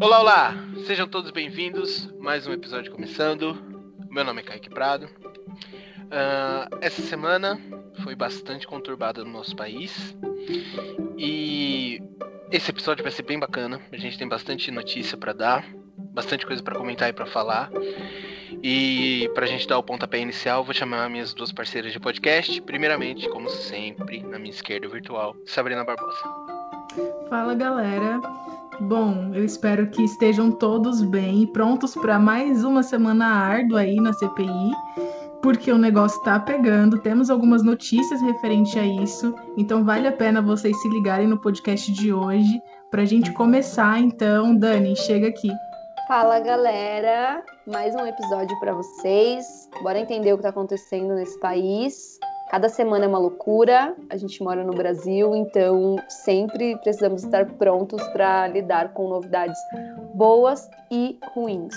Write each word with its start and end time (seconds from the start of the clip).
Olá, 0.00 0.20
olá! 0.20 0.54
Sejam 0.86 1.06
todos 1.06 1.30
bem-vindos. 1.30 2.10
Mais 2.18 2.46
um 2.46 2.52
episódio 2.54 2.90
começando. 2.90 3.54
Meu 4.08 4.24
nome 4.24 4.40
é 4.40 4.44
Kaique 4.44 4.70
Prado. 4.70 5.04
Uh, 5.06 6.78
essa 6.80 7.02
semana 7.02 7.60
foi 8.02 8.14
bastante 8.14 8.66
conturbada 8.66 9.22
no 9.22 9.30
nosso 9.30 9.54
país 9.54 10.16
e 11.18 12.02
esse 12.50 12.70
episódio 12.70 13.02
vai 13.02 13.12
ser 13.12 13.24
bem 13.24 13.38
bacana. 13.38 13.78
A 13.92 13.96
gente 13.98 14.16
tem 14.16 14.26
bastante 14.26 14.70
notícia 14.70 15.18
para 15.18 15.34
dar, 15.34 15.66
bastante 16.14 16.46
coisa 16.46 16.62
para 16.62 16.78
comentar 16.78 17.10
e 17.10 17.12
para 17.12 17.26
falar. 17.26 17.70
E 18.62 19.30
para 19.34 19.44
a 19.44 19.48
gente 19.48 19.68
dar 19.68 19.76
o 19.76 19.82
pontapé 19.82 20.18
inicial, 20.18 20.64
vou 20.64 20.72
chamar 20.72 21.10
minhas 21.10 21.34
duas 21.34 21.52
parceiras 21.52 21.92
de 21.92 22.00
podcast. 22.00 22.58
Primeiramente, 22.62 23.28
como 23.28 23.50
sempre, 23.50 24.22
na 24.22 24.38
minha 24.38 24.50
esquerda 24.50 24.88
virtual, 24.88 25.36
Sabrina 25.44 25.84
Barbosa. 25.84 26.22
Fala 27.28 27.54
galera, 27.54 28.18
Bom, 28.80 29.30
eu 29.34 29.44
espero 29.44 29.90
que 29.90 30.02
estejam 30.02 30.50
todos 30.50 31.02
bem 31.02 31.42
e 31.42 31.46
prontos 31.46 31.94
para 31.94 32.18
mais 32.18 32.64
uma 32.64 32.82
semana 32.82 33.26
árdua 33.26 33.80
aí 33.80 33.96
na 33.96 34.10
CPI, 34.14 34.72
porque 35.42 35.70
o 35.70 35.76
negócio 35.76 36.18
está 36.18 36.40
pegando. 36.40 36.98
Temos 36.98 37.28
algumas 37.28 37.62
notícias 37.62 38.22
referente 38.22 38.78
a 38.78 38.84
isso, 38.84 39.34
então 39.54 39.84
vale 39.84 40.08
a 40.08 40.12
pena 40.12 40.40
vocês 40.40 40.80
se 40.80 40.88
ligarem 40.88 41.26
no 41.26 41.38
podcast 41.38 41.92
de 41.92 42.10
hoje 42.10 42.62
para 42.90 43.02
a 43.02 43.04
gente 43.04 43.30
começar. 43.34 44.00
Então, 44.00 44.56
Dani, 44.56 44.96
chega 44.96 45.28
aqui. 45.28 45.50
Fala 46.08 46.40
galera, 46.40 47.44
mais 47.66 47.94
um 47.94 48.06
episódio 48.06 48.58
para 48.60 48.72
vocês. 48.72 49.68
Bora 49.82 50.00
entender 50.00 50.32
o 50.32 50.36
que 50.36 50.40
está 50.40 50.48
acontecendo 50.48 51.14
nesse 51.14 51.38
país. 51.38 52.18
Cada 52.50 52.68
semana 52.68 53.04
é 53.04 53.08
uma 53.08 53.20
loucura, 53.20 53.96
a 54.10 54.16
gente 54.16 54.42
mora 54.42 54.64
no 54.64 54.72
Brasil, 54.72 55.36
então 55.36 55.94
sempre 56.08 56.76
precisamos 56.78 57.22
estar 57.22 57.46
prontos 57.46 58.02
para 58.08 58.48
lidar 58.48 58.92
com 58.92 59.08
novidades 59.08 59.56
boas 60.16 60.68
e 60.90 61.16
ruins. 61.32 61.76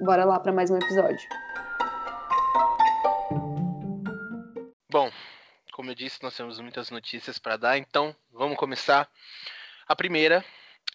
Bora 0.00 0.24
lá 0.24 0.40
para 0.40 0.50
mais 0.50 0.70
um 0.70 0.78
episódio. 0.78 1.28
Bom, 4.90 5.10
como 5.74 5.90
eu 5.90 5.94
disse, 5.94 6.22
nós 6.22 6.34
temos 6.34 6.58
muitas 6.58 6.90
notícias 6.90 7.38
para 7.38 7.58
dar, 7.58 7.76
então 7.76 8.16
vamos 8.32 8.56
começar. 8.56 9.06
A 9.86 9.94
primeira 9.94 10.42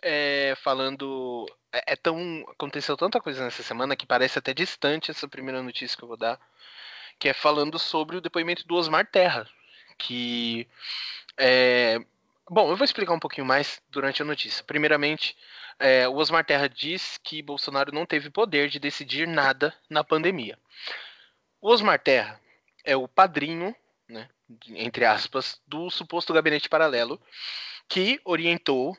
é 0.02 0.56
falando. 0.64 1.46
É, 1.72 1.94
é 1.94 1.96
tão. 1.96 2.18
Aconteceu 2.50 2.98
tanta 2.98 3.22
coisa 3.22 3.44
nessa 3.44 3.62
semana 3.62 3.96
que 3.96 4.08
parece 4.08 4.40
até 4.40 4.56
distante 4.56 5.12
essa 5.12 5.28
primeira 5.28 5.62
notícia 5.62 5.96
que 5.96 6.04
eu 6.04 6.08
vou 6.08 6.18
dar 6.18 6.40
que 7.19 7.30
é 7.30 7.33
falando 7.33 7.80
sobre 7.80 8.17
o 8.17 8.22
depoimento 8.22 8.67
do 8.67 8.75
Osmar 8.75 9.06
Terra, 9.06 9.47
que 9.97 10.67
é... 11.38 12.00
Bom, 12.50 12.69
eu 12.69 12.75
vou 12.75 12.83
explicar 12.83 13.14
um 13.14 13.19
pouquinho 13.19 13.47
mais 13.47 13.81
durante 13.89 14.22
a 14.22 14.25
notícia. 14.25 14.64
Primeiramente, 14.66 15.36
é, 15.80 16.08
o 16.08 16.16
Osmar 16.16 16.45
Terra 16.45 16.67
diz 16.67 17.17
que 17.23 17.41
Bolsonaro 17.41 17.94
não 17.94 18.06
teve 18.06 18.30
poder 18.30 18.69
de 18.69 18.80
decidir 18.80 19.28
nada 19.28 19.73
na 19.89 20.03
pandemia. 20.03 20.58
O 21.61 21.69
Osmar 21.69 22.00
Terra 22.00 22.39
é 22.84 22.95
o 22.95 23.08
padrinho, 23.08 23.75
né, 24.08 24.30
entre 24.69 25.06
aspas, 25.06 25.61
do 25.66 25.89
suposto 25.89 26.34
gabinete 26.34 26.67
paralelo 26.67 27.19
que 27.88 28.19
orientou, 28.25 28.97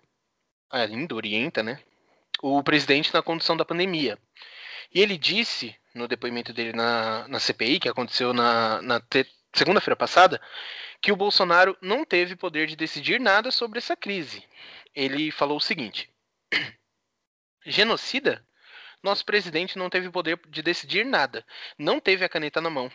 ainda 0.70 1.14
orienta, 1.14 1.62
né, 1.62 1.80
o 2.42 2.62
presidente 2.62 3.12
na 3.12 3.22
condução 3.22 3.56
da 3.56 3.64
pandemia. 3.64 4.18
E 4.92 5.00
ele 5.00 5.18
disse 5.18 5.76
no 5.94 6.08
depoimento 6.08 6.52
dele 6.52 6.72
na, 6.72 7.26
na 7.28 7.38
CPI, 7.38 7.80
que 7.80 7.88
aconteceu 7.88 8.32
na, 8.32 8.82
na 8.82 9.00
segunda-feira 9.54 9.96
passada, 9.96 10.40
que 11.00 11.12
o 11.12 11.16
Bolsonaro 11.16 11.76
não 11.80 12.04
teve 12.04 12.34
poder 12.34 12.66
de 12.66 12.76
decidir 12.76 13.20
nada 13.20 13.50
sobre 13.50 13.78
essa 13.78 13.96
crise. 13.96 14.44
Ele 14.94 15.30
falou 15.30 15.58
o 15.58 15.60
seguinte: 15.60 16.10
genocida? 17.64 18.44
Nosso 19.02 19.24
presidente 19.24 19.76
não 19.76 19.90
teve 19.90 20.10
poder 20.10 20.40
de 20.48 20.62
decidir 20.62 21.04
nada, 21.04 21.44
não 21.78 22.00
teve 22.00 22.24
a 22.24 22.28
caneta 22.28 22.58
na 22.58 22.70
mão. 22.70 22.90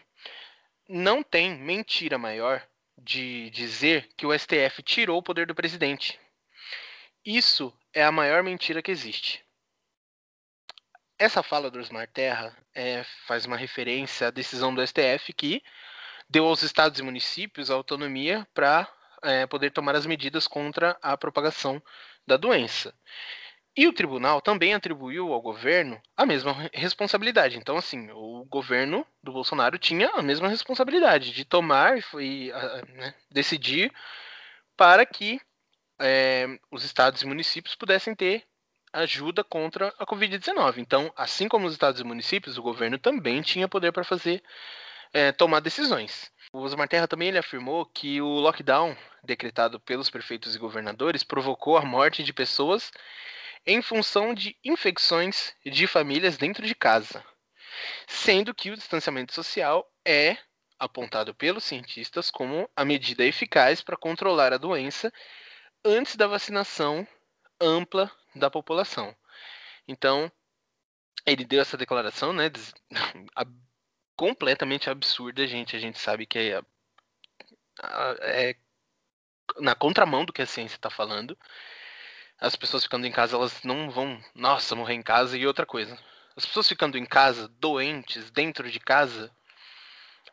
Não 0.88 1.22
tem 1.22 1.56
mentira 1.56 2.18
maior 2.18 2.68
de 2.98 3.52
dizer 3.52 4.09
que 4.18 4.26
o 4.26 4.38
STF 4.38 4.82
tirou 4.82 5.20
o 5.20 5.24
poder 5.24 5.46
do 5.46 5.54
presidente. 5.54 6.20
Isso 7.24 7.72
é 7.94 8.04
a 8.04 8.12
maior 8.12 8.42
mentira 8.42 8.82
que 8.82 8.90
existe. 8.90 9.46
Essa 11.19 11.44
fala 11.44 11.69
do 11.69 11.78
Osmar 11.78 12.07
Terra 12.07 12.56
é, 12.74 13.03
faz 13.28 13.46
uma 13.46 13.57
referência 13.57 14.30
à 14.30 14.31
decisão 14.31 14.74
do 14.74 14.81
STF 14.81 15.34
que 15.34 15.62
deu 16.30 16.46
aos 16.46 16.63
estados 16.63 16.97
e 16.97 17.03
municípios 17.03 17.69
a 17.69 17.74
autonomia 17.74 18.47
para 18.53 18.88
é, 19.22 19.46
poder 19.46 19.72
tomar 19.72 19.97
as 19.97 20.06
medidas 20.06 20.47
contra 20.47 20.97
a 21.02 21.18
propagação 21.18 21.84
da 22.25 22.38
doença. 22.38 22.94
E 23.75 23.85
o 23.85 23.91
tribunal 23.91 24.40
também 24.40 24.74
atribuiu 24.74 25.34
ao 25.34 25.41
governo 25.41 26.02
a 26.16 26.25
mesma 26.25 26.69
responsabilidade. 26.74 27.58
Então, 27.58 27.75
assim, 27.75 28.09
o 28.12 28.46
governo 28.46 29.06
do 29.22 29.34
Bolsonaro 29.34 29.78
tinha 29.78 30.09
a 30.12 30.22
mesma 30.22 30.47
responsabilidade 30.47 31.34
de 31.34 31.44
tomar 31.44 31.97
e 32.18 32.50
né, 32.96 33.13
decidir 33.29 33.91
para 34.78 35.06
que 35.06 35.41
é, 36.00 36.47
os 36.72 36.85
estados 36.85 37.22
e 37.22 37.28
municípios 37.28 37.75
pudessem 37.75 38.16
ter 38.16 38.49
ajuda 38.94 39.44
contra 39.44 39.94
a 39.98 40.06
Covid-19. 40.06 40.78
Então, 40.78 41.12
assim 41.16 41.48
como 41.48 41.68
os 41.68 41.74
estados 41.74 42.00
e 42.00 42.04
municípios, 42.04 42.58
o 42.58 42.62
governo 42.62 42.98
também 42.98 43.42
tinha 43.42 43.68
poder 43.68 43.92
para 43.92 44.04
fazer 44.04 44.44
é, 45.14 45.32
tomar 45.32 45.60
decisões. 45.60 46.32
O 46.52 46.60
Osmar 46.60 46.88
Terra 46.88 47.08
também 47.08 47.28
ele 47.28 47.38
afirmou 47.38 47.86
que 47.86 48.22
o 48.22 48.40
lockdown 48.40 48.98
decretado 49.24 49.80
pelos 49.80 50.10
prefeitos 50.10 50.56
e 50.56 50.60
governadores 50.60 51.24
provocou 51.24 51.78
a 51.78 51.86
morte 51.86 52.24
de 52.24 52.34
pessoas 52.34 52.92
em 53.66 53.82
função 53.82 54.34
de 54.34 54.58
infecções 54.64 55.54
de 55.66 55.86
famílias 55.86 56.38
dentro 56.38 56.66
de 56.66 56.74
casa, 56.74 57.24
sendo 58.08 58.54
que 58.54 58.72
o 58.72 58.76
distanciamento 58.76 59.34
social 59.34 59.88
é 60.06 60.38
apontado 60.80 61.36
pelos 61.36 61.66
cientistas 61.66 62.32
como 62.32 62.70
a 62.76 62.86
medida 62.86 63.26
eficaz 63.26 63.82
para 63.82 63.98
controlar 63.98 64.54
a 64.54 64.58
doença 64.58 65.12
antes 65.84 66.16
da 66.16 66.26
vacinação 66.26 67.06
ampla 67.59 68.12
da 68.36 68.50
população. 68.50 69.16
Então, 69.88 70.31
ele 71.25 71.44
deu 71.46 71.62
essa 71.62 71.78
declaração, 71.78 72.34
né, 72.34 72.52
completamente 74.16 74.90
absurda, 74.90 75.47
gente. 75.47 75.75
A 75.75 75.80
gente 75.80 75.97
sabe 75.97 76.25
que 76.25 76.40
é, 76.40 76.62
é 78.22 78.56
na 79.59 79.75
contramão 79.75 80.25
do 80.25 80.34
que 80.34 80.42
a 80.42 80.46
ciência 80.46 80.75
está 80.75 80.90
falando. 80.90 81.38
As 82.40 82.56
pessoas 82.56 82.84
ficando 82.84 83.06
em 83.06 83.12
casa, 83.12 83.36
elas 83.36 83.64
não 83.64 83.90
vão, 83.90 84.22
nossa, 84.34 84.76
morrer 84.76 84.94
em 84.94 85.02
casa 85.02 85.38
e 85.38 85.46
outra 85.46 85.66
coisa. 85.66 85.97
As 86.36 86.46
pessoas 86.46 86.70
ficando 86.70 86.97
em 86.97 87.06
casa, 87.06 87.47
doentes, 87.59 88.31
dentro 88.31 88.70
de 88.72 88.80
casa, 88.80 89.30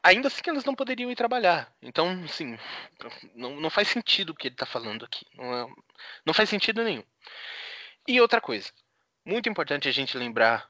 ainda 0.06 0.28
assim 0.28 0.42
elas 0.46 0.64
não 0.64 0.74
poderiam 0.74 1.10
ir 1.10 1.16
trabalhar. 1.16 1.72
Então, 1.82 2.22
assim, 2.24 2.56
não, 3.34 3.56
não 3.56 3.68
faz 3.68 3.88
sentido 3.88 4.30
o 4.30 4.34
que 4.34 4.48
ele 4.48 4.54
está 4.54 4.64
falando 4.64 5.04
aqui. 5.04 5.26
Não, 5.34 5.52
é, 5.52 5.66
não 6.24 6.32
faz 6.32 6.48
sentido 6.48 6.82
nenhum. 6.84 7.04
E 8.06 8.20
outra 8.20 8.40
coisa, 8.40 8.70
muito 9.24 9.48
importante 9.48 9.88
a 9.88 9.92
gente 9.92 10.16
lembrar 10.16 10.68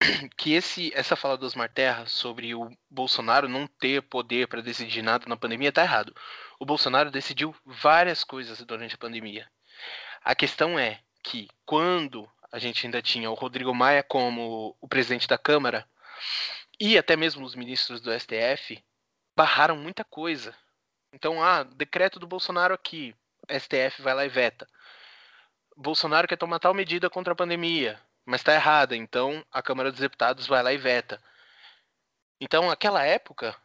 que 0.36 0.54
esse, 0.54 0.90
essa 0.94 1.14
fala 1.14 1.36
do 1.36 1.44
Osmar 1.44 1.70
Terra 1.70 2.06
sobre 2.06 2.54
o 2.54 2.70
Bolsonaro 2.90 3.48
não 3.48 3.66
ter 3.66 4.02
poder 4.02 4.48
para 4.48 4.62
decidir 4.62 5.02
nada 5.02 5.26
na 5.28 5.36
pandemia 5.36 5.68
está 5.68 5.82
errado. 5.82 6.14
O 6.58 6.64
Bolsonaro 6.64 7.10
decidiu 7.10 7.54
várias 7.64 8.24
coisas 8.24 8.58
durante 8.62 8.94
a 8.94 8.98
pandemia. 8.98 9.46
A 10.24 10.34
questão 10.34 10.78
é 10.78 11.00
que 11.22 11.48
quando 11.66 12.28
a 12.50 12.58
gente 12.58 12.86
ainda 12.86 13.02
tinha 13.02 13.30
o 13.30 13.34
Rodrigo 13.34 13.74
Maia 13.74 14.02
como 14.02 14.74
o 14.80 14.88
presidente 14.88 15.28
da 15.28 15.36
Câmara 15.36 15.86
e 16.78 16.98
até 16.98 17.16
mesmo 17.16 17.44
os 17.44 17.54
ministros 17.54 18.00
do 18.00 18.12
STF 18.12 18.82
barraram 19.36 19.76
muita 19.76 20.04
coisa. 20.04 20.54
Então, 21.12 21.42
ah, 21.42 21.62
decreto 21.62 22.18
do 22.18 22.26
Bolsonaro 22.26 22.74
aqui, 22.74 23.14
STF 23.50 24.02
vai 24.02 24.14
lá 24.14 24.24
e 24.24 24.28
veta. 24.28 24.66
Bolsonaro 25.76 26.26
quer 26.26 26.36
tomar 26.36 26.58
tal 26.58 26.74
medida 26.74 27.10
contra 27.10 27.32
a 27.32 27.36
pandemia, 27.36 28.00
mas 28.24 28.40
está 28.40 28.54
errada, 28.54 28.96
então 28.96 29.44
a 29.52 29.62
Câmara 29.62 29.90
dos 29.90 30.00
Deputados 30.00 30.46
vai 30.46 30.62
lá 30.62 30.72
e 30.72 30.78
veta. 30.78 31.22
Então, 32.40 32.68
naquela 32.68 33.02
época, 33.02 33.56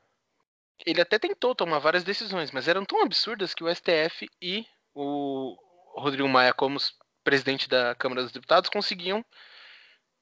ele 0.86 1.02
até 1.02 1.20
tentou 1.20 1.56
tomar 1.56 1.80
várias 1.80 2.04
decisões, 2.04 2.52
mas 2.52 2.68
eram 2.68 2.86
tão 2.86 3.02
absurdas 3.02 3.54
que 3.54 3.64
o 3.64 3.74
STF 3.74 4.30
e 4.42 4.66
o 4.94 5.58
Rodrigo 5.96 6.28
Maia, 6.28 6.54
como 6.54 6.78
presidente 7.24 7.68
da 7.68 7.96
Câmara 7.96 8.24
dos 8.24 8.32
Deputados, 8.32 8.70
conseguiam 8.70 9.26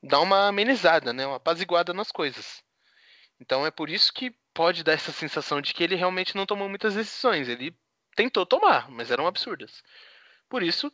dar 0.01 0.19
uma 0.19 0.47
amenizada, 0.47 1.13
né, 1.13 1.25
uma 1.25 1.37
apaziguada 1.37 1.93
nas 1.93 2.11
coisas. 2.11 2.63
Então 3.39 3.65
é 3.65 3.71
por 3.71 3.89
isso 3.89 4.13
que 4.13 4.35
pode 4.53 4.83
dar 4.83 4.93
essa 4.93 5.11
sensação 5.11 5.61
de 5.61 5.73
que 5.73 5.83
ele 5.83 5.95
realmente 5.95 6.35
não 6.35 6.45
tomou 6.45 6.67
muitas 6.67 6.95
decisões. 6.95 7.47
Ele 7.47 7.75
tentou 8.15 8.45
tomar, 8.45 8.89
mas 8.91 9.11
eram 9.11 9.27
absurdas. 9.27 9.81
Por 10.49 10.61
isso, 10.61 10.91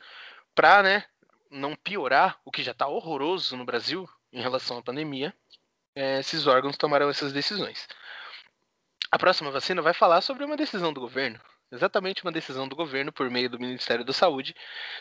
para 0.54 0.84
né, 0.84 1.06
não 1.50 1.76
piorar 1.76 2.40
o 2.46 2.52
que 2.52 2.62
já 2.62 2.72
está 2.72 2.88
horroroso 2.88 3.58
no 3.58 3.66
Brasil 3.66 4.08
em 4.32 4.42
relação 4.42 4.78
à 4.78 4.82
pandemia, 4.82 5.34
é, 5.96 6.20
esses 6.20 6.46
órgãos 6.46 6.78
tomaram 6.78 7.10
essas 7.10 7.32
decisões. 7.32 7.88
A 9.12 9.18
próxima 9.18 9.50
vacina 9.50 9.82
vai 9.82 9.94
falar 9.94 10.22
sobre 10.22 10.44
uma 10.44 10.58
decisão 10.58 10.92
do 10.92 11.00
governo, 11.00 11.40
exatamente 11.72 12.24
uma 12.24 12.32
decisão 12.32 12.68
do 12.68 12.76
governo 12.76 13.12
por 13.12 13.30
meio 13.30 13.50
do 13.50 13.60
Ministério 13.60 14.04
da 14.04 14.12
Saúde. 14.12 14.54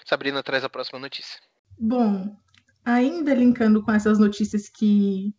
Sabrina 0.05 0.43
traz 0.43 0.63
a 0.65 0.69
próxima 0.69 0.99
notícia. 0.99 1.41
Bom, 1.79 2.37
ainda 2.85 3.35
linkando 3.35 3.83
com 3.83 3.91
essas 3.91 4.19
notícias 4.19 4.69
que 4.69 5.35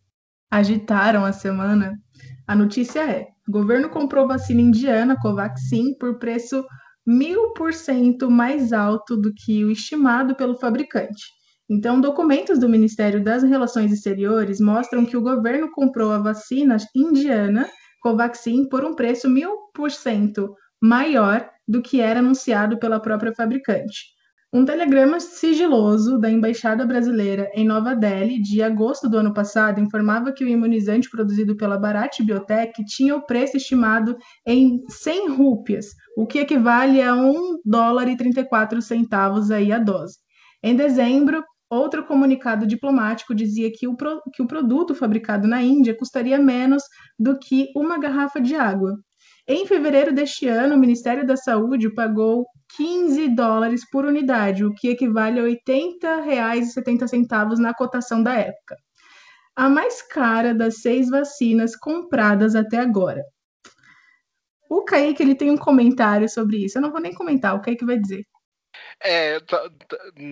agitaram 0.49 1.25
a 1.25 1.31
semana, 1.31 1.97
a 2.47 2.55
notícia 2.55 2.99
é: 3.01 3.27
o 3.47 3.51
governo 3.51 3.89
comprou 3.89 4.27
vacina 4.27 4.61
indiana 4.61 5.15
Covaxin 5.21 5.95
por 5.99 6.19
preço 6.19 6.65
mil 7.05 7.53
por 7.53 7.73
cento 7.73 8.29
mais 8.31 8.73
alto 8.73 9.15
do 9.15 9.33
que 9.33 9.63
o 9.63 9.71
estimado 9.71 10.35
pelo 10.35 10.55
fabricante. 10.55 11.23
Então, 11.69 11.99
documentos 11.99 12.59
do 12.59 12.69
Ministério 12.69 13.23
das 13.23 13.43
Relações 13.43 13.91
Exteriores 13.91 14.59
mostram 14.59 15.05
que 15.05 15.17
o 15.17 15.21
governo 15.21 15.69
comprou 15.71 16.11
a 16.11 16.19
vacina 16.19 16.77
indiana 16.95 17.67
Covaxin 18.01 18.69
por 18.69 18.85
um 18.85 18.95
preço 18.95 19.27
mil 19.29 19.51
por 19.73 19.89
cento 19.91 20.55
maior 20.81 21.49
do 21.67 21.81
que 21.81 21.99
era 21.99 22.19
anunciado 22.19 22.77
pela 22.77 22.99
própria 22.99 23.33
fabricante. 23.33 24.14
Um 24.55 24.63
telegrama 24.63 25.19
sigiloso 25.19 26.17
da 26.17 26.31
Embaixada 26.31 26.85
Brasileira 26.85 27.51
em 27.53 27.67
Nova 27.67 27.93
Delhi, 27.93 28.41
de 28.41 28.63
agosto 28.63 29.09
do 29.09 29.17
ano 29.17 29.33
passado, 29.33 29.81
informava 29.81 30.31
que 30.31 30.45
o 30.45 30.47
imunizante 30.47 31.09
produzido 31.09 31.57
pela 31.57 31.77
Bharat 31.77 32.23
Biotech 32.23 32.85
tinha 32.85 33.17
o 33.17 33.25
preço 33.25 33.57
estimado 33.57 34.15
em 34.47 34.81
100 34.87 35.31
rúpias, 35.31 35.87
o 36.15 36.25
que 36.25 36.39
equivale 36.39 37.01
a 37.01 37.13
1 37.13 37.59
dólar 37.65 38.07
e 38.07 38.15
34 38.15 38.81
centavos 38.81 39.51
aí 39.51 39.73
a 39.73 39.77
dose. 39.77 40.19
Em 40.63 40.73
dezembro, 40.73 41.43
outro 41.69 42.05
comunicado 42.05 42.65
diplomático 42.65 43.35
dizia 43.35 43.69
que 43.69 43.89
o, 43.89 43.97
pro, 43.97 44.21
que 44.33 44.41
o 44.41 44.47
produto 44.47 44.95
fabricado 44.95 45.49
na 45.49 45.61
Índia 45.61 45.97
custaria 45.97 46.39
menos 46.39 46.81
do 47.19 47.37
que 47.37 47.67
uma 47.75 47.99
garrafa 47.99 48.39
de 48.39 48.55
água. 48.55 48.93
Em 49.45 49.67
fevereiro 49.67 50.13
deste 50.13 50.47
ano, 50.47 50.75
o 50.75 50.79
Ministério 50.79 51.27
da 51.27 51.35
Saúde 51.35 51.93
pagou 51.93 52.45
15 52.75 53.29
dólares 53.29 53.89
por 53.89 54.05
unidade, 54.05 54.65
o 54.65 54.73
que 54.73 54.89
equivale 54.89 55.39
a 55.39 55.43
R$ 55.43 55.59
80,70 55.67 57.57
na 57.57 57.73
cotação 57.73 58.21
da 58.21 58.33
época. 58.33 58.77
A 59.55 59.69
mais 59.69 60.01
cara 60.01 60.53
das 60.53 60.81
seis 60.81 61.09
vacinas 61.09 61.75
compradas 61.75 62.55
até 62.55 62.77
agora. 62.77 63.23
O 64.69 64.83
Kaique 64.83 65.23
ele 65.23 65.35
tem 65.35 65.49
um 65.49 65.57
comentário 65.57 66.27
sobre 66.27 66.65
isso. 66.65 66.77
Eu 66.77 66.81
não 66.81 66.91
vou 66.91 66.99
nem 66.99 67.13
comentar, 67.13 67.55
o 67.55 67.61
Kaique 67.61 67.85
vai 67.85 67.97
dizer. 67.97 68.25
É, 68.99 69.39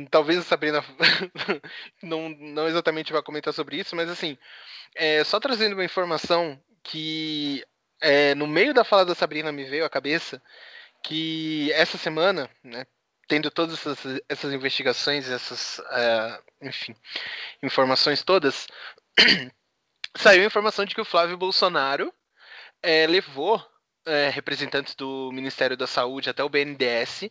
talvez 0.09 0.39
a 0.39 0.43
Sabrina 0.43 0.83
não, 2.01 2.29
não 2.29 2.67
exatamente 2.67 3.13
vá 3.13 3.21
comentar 3.21 3.53
sobre 3.53 3.77
isso, 3.77 3.95
mas 3.95 4.09
assim, 4.09 4.37
é, 4.95 5.23
só 5.23 5.39
trazendo 5.39 5.73
uma 5.73 5.85
informação 5.85 6.59
que 6.83 7.63
é, 8.01 8.35
no 8.35 8.47
meio 8.47 8.73
da 8.73 8.83
fala 8.83 9.05
da 9.05 9.15
Sabrina 9.15 9.51
me 9.51 9.63
veio 9.63 9.85
à 9.85 9.89
cabeça 9.89 10.41
que 11.03 11.71
essa 11.73 11.97
semana, 11.97 12.49
né, 12.63 12.87
tendo 13.27 13.51
todas 13.51 13.85
essas, 13.85 14.21
essas 14.29 14.53
investigações, 14.53 15.29
essas, 15.29 15.79
uh, 15.79 16.43
enfim, 16.61 16.95
informações 17.61 18.23
todas, 18.23 18.67
saiu 20.15 20.43
a 20.43 20.47
informação 20.47 20.85
de 20.85 20.95
que 20.95 21.01
o 21.01 21.05
Flávio 21.05 21.37
Bolsonaro 21.37 22.13
é, 22.81 23.05
levou 23.05 23.63
é, 24.05 24.29
representantes 24.29 24.95
do 24.95 25.31
Ministério 25.33 25.77
da 25.77 25.87
Saúde 25.87 26.29
até 26.29 26.43
o 26.43 26.49
BNDES 26.49 27.29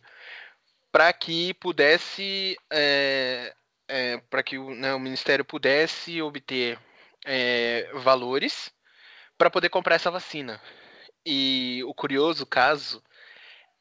para 0.91 1.11
que 1.11 1.53
pudesse, 1.55 2.55
é, 2.69 3.53
para 4.29 4.43
que 4.43 4.57
né, 4.57 4.93
o, 4.93 4.99
Ministério 4.99 5.43
pudesse 5.43 6.21
obter 6.21 6.79
valores 7.95 8.71
para 9.37 9.49
poder 9.49 9.69
comprar 9.69 9.95
essa 9.95 10.11
vacina. 10.11 10.61
E 11.25 11.81
o 11.85 11.93
curioso 11.95 12.45
caso 12.45 13.03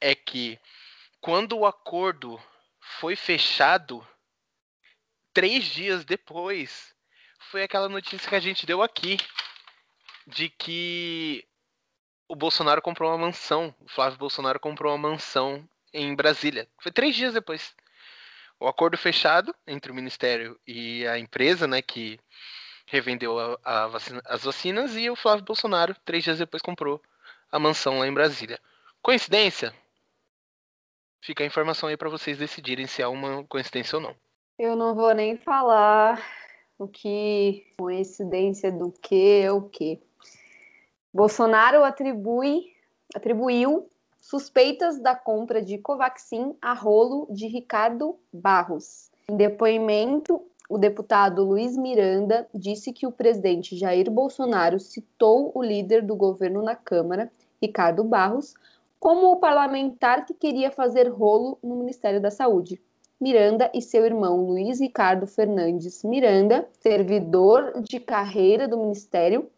é 0.03 0.17
que 0.17 0.59
quando 1.21 1.57
o 1.57 1.65
acordo 1.65 2.43
foi 2.99 3.15
fechado, 3.15 4.07
três 5.33 5.65
dias 5.65 6.05
depois, 6.05 6.93
foi 7.51 7.63
aquela 7.63 7.89
notícia 7.89 8.29
que 8.29 8.35
a 8.35 8.41
gente 8.41 8.67
deu 8.67 8.83
aqui 8.83 9.17
de 10.27 10.49
que 10.49 11.47
o 12.29 12.35
Bolsonaro 12.35 12.83
comprou 12.83 13.11
uma 13.11 13.19
mansão, 13.19 13.75
o 13.79 13.89
Flávio 13.89 14.19
Bolsonaro 14.19 14.59
comprou 14.59 14.93
uma 14.93 15.11
mansão 15.11 15.69
em 15.93 16.15
Brasília. 16.17 16.69
Foi 16.81 16.91
três 16.91 17.15
dias 17.15 17.33
depois. 17.33 17.73
O 18.59 18.67
acordo 18.67 18.99
fechado 18.99 19.55
entre 19.67 19.93
o 19.93 19.95
Ministério 19.95 20.59
e 20.67 21.07
a 21.07 21.19
empresa, 21.19 21.67
né, 21.69 21.81
que 21.81 22.19
revendeu 22.87 23.39
a, 23.39 23.85
a 23.85 23.87
vacina, 23.87 24.21
as 24.25 24.43
vacinas, 24.43 24.97
e 24.97 25.09
o 25.09 25.17
Flávio 25.17 25.45
Bolsonaro, 25.45 25.95
três 26.05 26.25
dias 26.25 26.39
depois, 26.39 26.63
comprou 26.63 27.01
a 27.51 27.59
mansão 27.59 28.01
lá 28.01 28.07
em 28.07 28.15
Brasília. 28.15 28.59
Coincidência? 29.01 29.73
Fica 31.23 31.45
a 31.45 31.47
informação 31.47 31.89
aí 31.89 31.97
para 31.97 32.11
vocês 32.11 32.37
decidirem 32.37 32.89
se 32.89 33.01
há 33.01 33.09
uma 33.09 33.45
coincidência 33.45 33.97
ou 33.97 34.03
não. 34.03 34.15
Eu 34.59 34.75
não 34.75 34.93
vou 34.93 35.15
nem 35.15 35.37
falar 35.37 36.21
o 36.77 36.89
que 36.89 37.65
coincidência 37.79 38.73
do 38.73 38.91
que 38.91 39.49
o 39.49 39.63
que. 39.63 40.01
Bolsonaro 41.15 41.85
atribui, 41.85 42.73
atribuiu 43.15 43.89
suspeitas 44.21 45.01
da 45.01 45.15
compra 45.15 45.63
de 45.63 45.79
Covaxin 45.79 46.57
a 46.61 46.73
rolo 46.73 47.29
de 47.31 47.47
Ricardo 47.47 48.19
Barros. 48.33 49.09
Em 49.29 49.37
depoimento, 49.37 50.45
o 50.69 50.77
deputado 50.77 51.45
Luiz 51.45 51.77
Miranda 51.77 52.49
disse 52.53 52.93
que 52.93 53.07
o 53.07 53.13
presidente 53.13 53.77
Jair 53.77 54.11
Bolsonaro 54.11 54.81
citou 54.81 55.53
o 55.55 55.63
líder 55.63 56.03
do 56.03 56.17
governo 56.17 56.63
na 56.63 56.75
Câmara, 56.75 57.31
Ricardo 57.61 58.03
Barros, 58.03 58.55
como 59.03 59.33
o 59.33 59.37
parlamentar 59.41 60.25
que 60.25 60.33
queria 60.33 60.71
fazer 60.71 61.09
rolo 61.09 61.59
no 61.61 61.75
Ministério 61.75 62.21
da 62.21 62.31
Saúde. 62.31 62.81
Miranda 63.21 63.69
e 63.75 63.83
seu 63.83 64.07
irmão 64.07 64.47
Luiz 64.47 64.79
Ricardo 64.79 65.27
Fernandes 65.27 66.05
Miranda, 66.05 66.69
servidor 66.71 67.83
de 67.83 67.99
carreira 67.99 68.69
do 68.69 68.79
Ministério, 68.79 69.51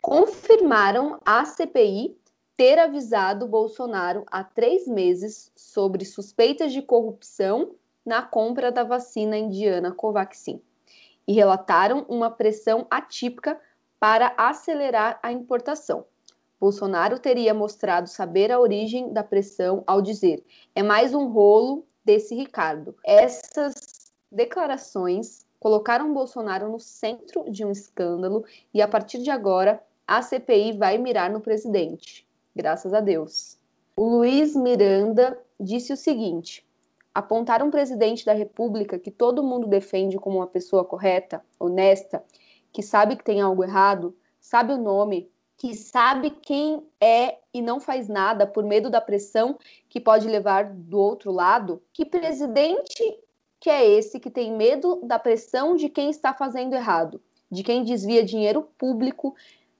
confirmaram 0.00 1.20
à 1.26 1.44
CPI 1.44 2.16
ter 2.56 2.78
avisado 2.78 3.46
Bolsonaro 3.46 4.24
há 4.30 4.42
três 4.42 4.88
meses 4.88 5.52
sobre 5.54 6.06
suspeitas 6.06 6.72
de 6.72 6.80
corrupção 6.80 7.72
na 8.02 8.22
compra 8.22 8.72
da 8.72 8.82
vacina 8.82 9.36
indiana 9.36 9.92
Covaxin 9.92 10.58
e 11.28 11.34
relataram 11.34 12.06
uma 12.08 12.30
pressão 12.30 12.86
atípica 12.90 13.60
para 14.00 14.32
acelerar 14.38 15.20
a 15.22 15.30
importação. 15.30 16.06
Bolsonaro 16.58 17.18
teria 17.18 17.52
mostrado 17.52 18.08
saber 18.08 18.50
a 18.50 18.58
origem 18.58 19.12
da 19.12 19.22
pressão 19.22 19.82
ao 19.86 20.00
dizer: 20.00 20.44
é 20.74 20.82
mais 20.82 21.14
um 21.14 21.28
rolo 21.28 21.84
desse 22.04 22.34
Ricardo. 22.34 22.94
Essas 23.04 24.12
declarações 24.30 25.46
colocaram 25.60 26.14
Bolsonaro 26.14 26.70
no 26.70 26.80
centro 26.80 27.50
de 27.50 27.64
um 27.64 27.70
escândalo 27.70 28.44
e 28.72 28.80
a 28.80 28.88
partir 28.88 29.18
de 29.18 29.30
agora 29.30 29.82
a 30.06 30.22
CPI 30.22 30.78
vai 30.78 30.98
mirar 30.98 31.30
no 31.30 31.40
presidente. 31.40 32.26
Graças 32.54 32.94
a 32.94 33.00
Deus. 33.00 33.58
O 33.96 34.04
Luiz 34.04 34.54
Miranda 34.54 35.38
disse 35.58 35.92
o 35.92 35.96
seguinte: 35.96 36.66
apontar 37.14 37.62
um 37.62 37.70
presidente 37.70 38.24
da 38.24 38.32
República 38.32 38.98
que 38.98 39.10
todo 39.10 39.42
mundo 39.42 39.66
defende 39.66 40.18
como 40.18 40.38
uma 40.38 40.46
pessoa 40.46 40.84
correta, 40.84 41.42
honesta, 41.58 42.22
que 42.72 42.82
sabe 42.82 43.16
que 43.16 43.24
tem 43.24 43.40
algo 43.40 43.64
errado, 43.64 44.14
sabe 44.38 44.72
o 44.72 44.78
nome, 44.78 45.30
que 45.56 45.74
sabe 45.74 46.30
quem 46.30 46.82
é 47.00 47.38
e 47.52 47.62
não 47.62 47.80
faz 47.80 48.08
nada 48.08 48.46
por 48.46 48.62
medo 48.64 48.90
da 48.90 49.00
pressão 49.00 49.58
que 49.88 50.00
pode 50.00 50.28
levar 50.28 50.64
do 50.72 50.98
outro 50.98 51.32
lado? 51.32 51.82
Que 51.92 52.04
presidente 52.04 53.02
que 53.58 53.70
é 53.70 53.88
esse 53.88 54.20
que 54.20 54.30
tem 54.30 54.52
medo 54.52 55.00
da 55.02 55.18
pressão 55.18 55.74
de 55.74 55.88
quem 55.88 56.10
está 56.10 56.34
fazendo 56.34 56.74
errado, 56.74 57.20
de 57.50 57.62
quem 57.62 57.82
desvia 57.84 58.22
dinheiro 58.22 58.68
público, 58.76 59.34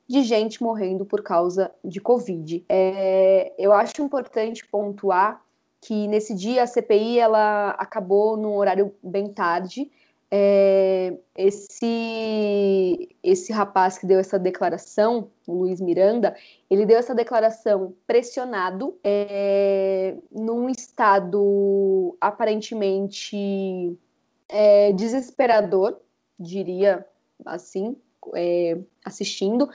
de 0.08 0.22
gente 0.22 0.62
morrendo 0.62 1.04
por 1.04 1.22
causa 1.22 1.70
de 1.84 2.00
Covid? 2.00 2.64
É, 2.68 3.52
eu 3.58 3.72
acho 3.72 4.00
importante 4.00 4.66
pontuar 4.66 5.44
que 5.80 6.08
nesse 6.08 6.34
dia 6.34 6.62
a 6.62 6.66
CPI 6.66 7.18
ela 7.18 7.70
acabou 7.70 8.36
num 8.36 8.56
horário 8.56 8.94
bem 9.02 9.28
tarde. 9.28 9.90
É, 10.28 11.16
esse 11.36 13.16
esse 13.22 13.52
rapaz 13.52 13.96
que 13.96 14.06
deu 14.06 14.18
essa 14.18 14.38
declaração, 14.38 15.30
o 15.46 15.54
Luiz 15.54 15.80
Miranda, 15.80 16.34
ele 16.68 16.84
deu 16.84 16.98
essa 16.98 17.14
declaração 17.14 17.94
pressionado, 18.06 18.98
é, 19.04 20.16
num 20.32 20.68
estado 20.68 22.16
aparentemente 22.20 23.96
é, 24.48 24.92
desesperador, 24.92 25.96
diria 26.38 27.06
assim, 27.44 27.96
é, 28.34 28.78
assistindo. 29.04 29.68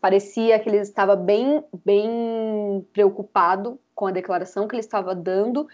Parecia 0.00 0.58
que 0.58 0.68
ele 0.68 0.78
estava 0.78 1.16
bem, 1.16 1.62
bem 1.84 2.86
preocupado 2.92 3.78
com 3.94 4.06
a 4.06 4.12
declaração 4.12 4.68
que 4.68 4.74
ele 4.74 4.80
estava 4.80 5.14
dando 5.14 5.66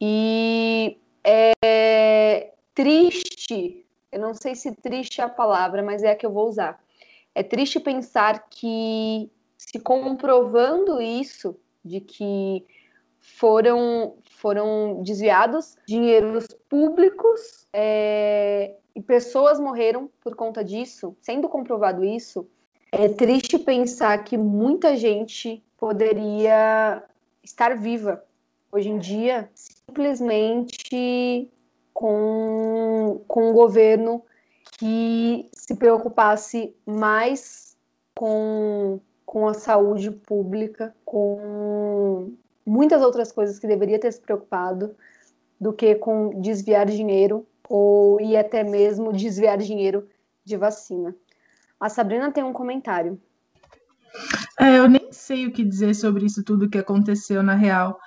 e 0.00 0.98
é 1.24 2.52
triste, 2.74 3.33
eu 3.50 4.20
não 4.20 4.34
sei 4.34 4.54
se 4.54 4.72
triste 4.72 5.20
é 5.20 5.24
a 5.24 5.28
palavra, 5.28 5.82
mas 5.82 6.02
é 6.02 6.12
a 6.12 6.16
que 6.16 6.24
eu 6.24 6.32
vou 6.32 6.48
usar. 6.48 6.82
É 7.34 7.42
triste 7.42 7.80
pensar 7.80 8.46
que 8.48 9.30
se 9.56 9.78
comprovando 9.80 11.00
isso 11.00 11.56
de 11.84 12.00
que 12.00 12.64
foram, 13.18 14.16
foram 14.30 15.02
desviados 15.02 15.76
dinheiros 15.86 16.46
públicos 16.68 17.66
é, 17.72 18.74
e 18.94 19.00
pessoas 19.00 19.58
morreram 19.58 20.08
por 20.20 20.36
conta 20.36 20.62
disso. 20.62 21.16
Sendo 21.20 21.48
comprovado 21.48 22.04
isso, 22.04 22.46
é 22.92 23.08
triste 23.08 23.58
pensar 23.58 24.22
que 24.22 24.36
muita 24.36 24.96
gente 24.96 25.64
poderia 25.76 27.02
estar 27.42 27.76
viva 27.76 28.24
hoje 28.70 28.90
em 28.90 28.98
dia 28.98 29.50
simplesmente 29.54 31.50
com, 31.94 33.22
com 33.28 33.50
um 33.50 33.52
governo 33.52 34.22
que 34.78 35.48
se 35.52 35.76
preocupasse 35.76 36.74
mais 36.84 37.76
com, 38.14 39.00
com 39.24 39.46
a 39.46 39.54
saúde 39.54 40.10
pública, 40.10 40.94
com 41.04 42.32
muitas 42.66 43.00
outras 43.00 43.30
coisas 43.30 43.58
que 43.58 43.68
deveria 43.68 43.98
ter 43.98 44.12
se 44.12 44.20
preocupado, 44.20 44.96
do 45.60 45.72
que 45.72 45.94
com 45.94 46.40
desviar 46.40 46.86
dinheiro 46.86 47.46
ou 47.68 48.20
e 48.20 48.36
até 48.36 48.64
mesmo 48.64 49.12
desviar 49.12 49.56
dinheiro 49.56 50.06
de 50.44 50.56
vacina. 50.56 51.14
A 51.78 51.88
Sabrina 51.88 52.32
tem 52.32 52.42
um 52.42 52.52
comentário. 52.52 53.20
É, 54.60 54.78
eu 54.78 54.88
nem 54.88 55.12
sei 55.12 55.46
o 55.46 55.52
que 55.52 55.64
dizer 55.64 55.94
sobre 55.94 56.26
isso 56.26 56.44
tudo 56.44 56.68
que 56.68 56.78
aconteceu 56.78 57.42
na 57.42 57.54
real. 57.54 57.98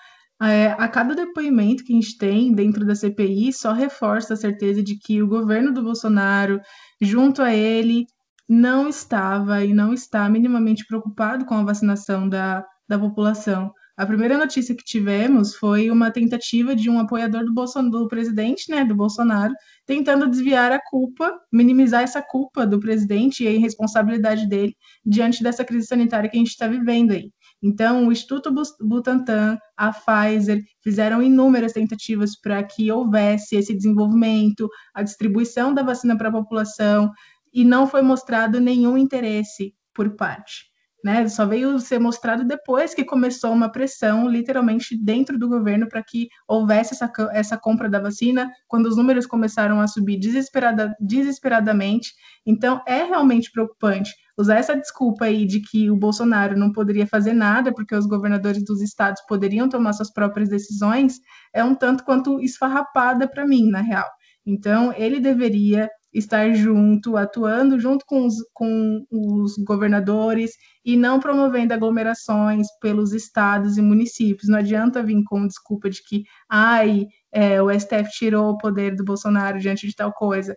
É, 0.42 0.68
a 0.78 0.88
cada 0.88 1.16
depoimento 1.16 1.84
que 1.84 1.94
a 1.94 1.96
gente 1.96 2.18
tem 2.18 2.54
dentro 2.54 2.86
da 2.86 2.96
CPI 2.96 3.52
só 3.54 3.74
reforça 3.74 4.36
a 4.36 4.38
certeza 4.38 4.84
de 4.84 4.98
que 4.98 5.22
o 5.22 5.28
governo 5.28 5.74
do 5.74 5.82
Bolsonaro, 5.82 6.60
junto 7.02 7.42
a 7.42 7.54
ele, 7.54 8.06
não 8.48 8.88
estava 8.88 9.64
e 9.66 9.74
não 9.74 9.94
está 9.94 10.30
minimamente 10.30 10.86
preocupado 10.86 11.46
com 11.46 11.56
a 11.56 11.64
vacinação 11.64 12.30
da, 12.30 12.64
da 12.88 13.00
população. 13.00 13.72
A 13.98 14.06
primeira 14.06 14.38
notícia 14.38 14.76
que 14.76 14.84
tivemos 14.84 15.56
foi 15.56 15.90
uma 15.90 16.12
tentativa 16.12 16.76
de 16.76 16.88
um 16.88 17.00
apoiador 17.00 17.44
do, 17.44 17.52
Bolson, 17.52 17.90
do 17.90 18.08
presidente, 18.08 18.70
né, 18.70 18.86
do 18.86 18.96
Bolsonaro, 18.96 19.56
tentando 19.88 20.30
desviar 20.30 20.72
a 20.72 20.80
culpa, 20.80 21.36
minimizar 21.52 22.04
essa 22.04 22.22
culpa 22.22 22.66
do 22.66 22.80
presidente 22.80 23.44
e 23.44 23.48
a 23.48 23.52
irresponsabilidade 23.52 24.48
dele 24.48 24.76
diante 25.04 25.42
dessa 25.42 25.66
crise 25.66 25.88
sanitária 25.88 26.30
que 26.30 26.38
a 26.38 26.40
gente 26.40 26.52
está 26.52 26.68
vivendo 26.68 27.12
aí. 27.12 27.32
Então, 27.62 28.08
o 28.08 28.12
Instituto 28.12 28.54
Butantan, 28.82 29.58
a 29.76 29.92
Pfizer, 29.92 30.64
fizeram 30.84 31.22
inúmeras 31.22 31.74
tentativas 31.74 32.40
para 32.40 32.64
que 32.64 32.92
houvesse 32.92 33.56
esse 33.56 33.76
desenvolvimento, 33.76 34.70
a 34.94 35.02
distribuição 35.02 35.74
da 35.74 35.82
vacina 35.82 36.18
para 36.18 36.30
a 36.30 36.32
população, 36.32 37.12
e 37.54 37.64
não 37.64 37.88
foi 37.88 38.02
mostrado 38.02 38.60
nenhum 38.60 38.98
interesse 38.98 39.74
por 39.94 40.16
parte 40.16 40.77
né? 41.08 41.26
Só 41.30 41.46
veio 41.46 41.80
ser 41.80 42.00
mostrado 42.00 42.44
depois 42.44 42.94
que 42.94 43.06
começou 43.06 43.54
uma 43.54 43.72
pressão, 43.72 44.28
literalmente, 44.28 45.02
dentro 45.02 45.40
do 45.40 45.48
governo 45.48 45.88
para 45.88 46.04
que 46.04 46.28
houvesse 46.46 46.94
essa, 46.94 47.10
essa 47.32 47.58
compra 47.58 47.90
da 47.90 47.98
vacina, 47.98 48.52
quando 48.68 48.88
os 48.88 48.98
números 48.98 49.26
começaram 49.26 49.80
a 49.80 49.88
subir 49.88 50.20
desesperada, 50.20 50.94
desesperadamente. 51.00 52.14
Então, 52.46 52.82
é 52.86 53.04
realmente 53.04 53.50
preocupante 53.50 54.12
usar 54.38 54.58
essa 54.58 54.76
desculpa 54.76 55.24
aí 55.24 55.46
de 55.46 55.62
que 55.62 55.90
o 55.90 55.96
Bolsonaro 55.96 56.60
não 56.60 56.74
poderia 56.74 57.08
fazer 57.08 57.32
nada 57.32 57.74
porque 57.74 57.96
os 57.96 58.06
governadores 58.06 58.64
dos 58.66 58.82
estados 58.82 59.22
poderiam 59.30 59.70
tomar 59.70 59.94
suas 59.94 60.12
próprias 60.12 60.50
decisões, 60.50 61.22
é 61.54 61.64
um 61.64 61.74
tanto 61.74 62.04
quanto 62.04 62.42
esfarrapada 62.42 63.30
para 63.30 63.48
mim, 63.48 63.70
na 63.70 63.80
real. 63.80 64.08
Então, 64.46 64.94
ele 64.98 65.22
deveria 65.22 65.90
estar 66.18 66.54
junto, 66.54 67.16
atuando 67.18 67.80
junto 67.80 68.06
com 68.06 68.26
os, 68.26 68.36
com 68.54 69.06
os 69.12 69.56
governadores 69.58 70.52
e 70.84 70.98
não 70.98 71.20
promovendo 71.20 71.74
aglomerações 71.74 72.68
pelos 72.82 73.14
estados 73.14 73.78
e 73.78 73.82
municípios. 73.82 74.50
Não 74.50 74.60
adianta 74.60 75.04
vir 75.04 75.24
com 75.26 75.48
desculpa 75.48 75.90
de 75.90 76.02
que, 76.04 76.24
ai, 76.50 77.06
é, 77.32 77.62
o 77.62 77.70
STF 77.72 78.10
tirou 78.12 78.52
o 78.52 78.58
poder 78.58 78.96
do 78.96 79.04
Bolsonaro 79.04 79.60
diante 79.60 79.88
de 79.88 79.96
tal 79.96 80.12
coisa. 80.14 80.56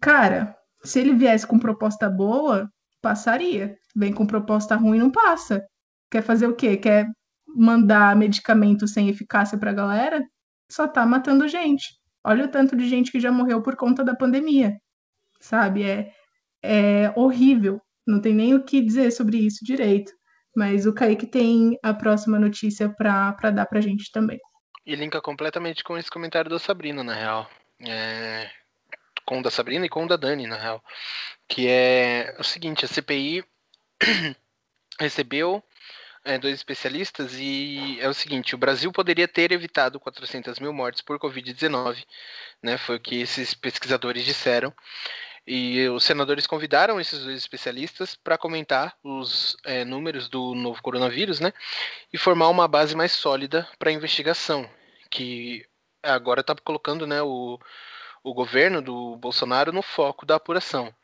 Cara, 0.00 0.56
se 0.84 1.00
ele 1.00 1.14
viesse 1.14 1.46
com 1.46 1.58
proposta 1.58 2.08
boa, 2.08 2.70
passaria. 3.02 3.76
Vem 3.96 4.12
com 4.12 4.26
proposta 4.26 4.76
ruim, 4.76 4.98
não 4.98 5.10
passa. 5.10 5.64
Quer 6.10 6.22
fazer 6.22 6.46
o 6.46 6.54
quê? 6.54 6.76
Quer 6.76 7.06
mandar 7.46 8.14
medicamento 8.16 8.86
sem 8.86 9.08
eficácia 9.08 9.58
para 9.58 9.70
a 9.70 9.74
galera? 9.74 10.22
Só 10.70 10.86
tá 10.88 11.06
matando 11.06 11.48
gente. 11.48 12.03
Olha 12.24 12.46
o 12.46 12.48
tanto 12.48 12.76
de 12.76 12.88
gente 12.88 13.12
que 13.12 13.20
já 13.20 13.30
morreu 13.30 13.62
por 13.62 13.76
conta 13.76 14.02
da 14.02 14.14
pandemia, 14.14 14.80
sabe? 15.40 15.82
É, 15.82 16.12
é 16.62 17.12
horrível. 17.14 17.80
Não 18.06 18.20
tem 18.20 18.34
nem 18.34 18.54
o 18.54 18.64
que 18.64 18.80
dizer 18.80 19.10
sobre 19.10 19.38
isso 19.38 19.64
direito. 19.64 20.12
Mas 20.56 20.86
o 20.86 20.94
Kaique 20.94 21.26
tem 21.26 21.78
a 21.82 21.92
próxima 21.92 22.38
notícia 22.38 22.88
para 22.88 23.50
dar 23.50 23.66
pra 23.66 23.80
gente 23.80 24.10
também. 24.10 24.38
E 24.86 24.94
linka 24.94 25.20
completamente 25.20 25.82
com 25.82 25.98
esse 25.98 26.10
comentário 26.10 26.50
da 26.50 26.58
Sabrina, 26.58 27.02
na 27.02 27.14
real. 27.14 27.50
É... 27.80 28.50
Com 29.26 29.40
o 29.40 29.42
da 29.42 29.50
Sabrina 29.50 29.86
e 29.86 29.88
com 29.88 30.04
o 30.04 30.08
da 30.08 30.16
Dani, 30.16 30.46
na 30.46 30.56
real. 30.56 30.82
Que 31.48 31.68
é 31.68 32.36
o 32.38 32.44
seguinte, 32.44 32.84
a 32.84 32.88
CPI 32.88 33.44
recebeu 35.00 35.62
é, 36.24 36.38
dois 36.38 36.54
especialistas 36.54 37.34
e 37.38 37.98
é 38.00 38.08
o 38.08 38.14
seguinte: 38.14 38.54
o 38.54 38.58
Brasil 38.58 38.90
poderia 38.90 39.28
ter 39.28 39.52
evitado 39.52 40.00
400 40.00 40.58
mil 40.58 40.72
mortes 40.72 41.02
por 41.02 41.18
Covid-19, 41.18 42.04
né? 42.62 42.78
Foi 42.78 42.96
o 42.96 43.00
que 43.00 43.20
esses 43.20 43.54
pesquisadores 43.54 44.24
disseram. 44.24 44.72
E 45.46 45.86
os 45.90 46.04
senadores 46.04 46.46
convidaram 46.46 46.98
esses 46.98 47.22
dois 47.22 47.36
especialistas 47.36 48.16
para 48.16 48.38
comentar 48.38 48.96
os 49.04 49.58
é, 49.64 49.84
números 49.84 50.26
do 50.26 50.54
novo 50.54 50.80
coronavírus, 50.82 51.38
né? 51.38 51.52
E 52.10 52.16
formar 52.16 52.48
uma 52.48 52.66
base 52.66 52.96
mais 52.96 53.12
sólida 53.12 53.68
para 53.78 53.90
a 53.90 53.92
investigação, 53.92 54.68
que 55.10 55.66
agora 56.02 56.40
está 56.40 56.54
colocando, 56.54 57.06
né, 57.06 57.22
o, 57.22 57.58
o 58.22 58.32
governo 58.32 58.80
do 58.80 59.16
Bolsonaro 59.16 59.72
no 59.72 59.82
foco 59.82 60.24
da 60.24 60.36
apuração. 60.36 60.94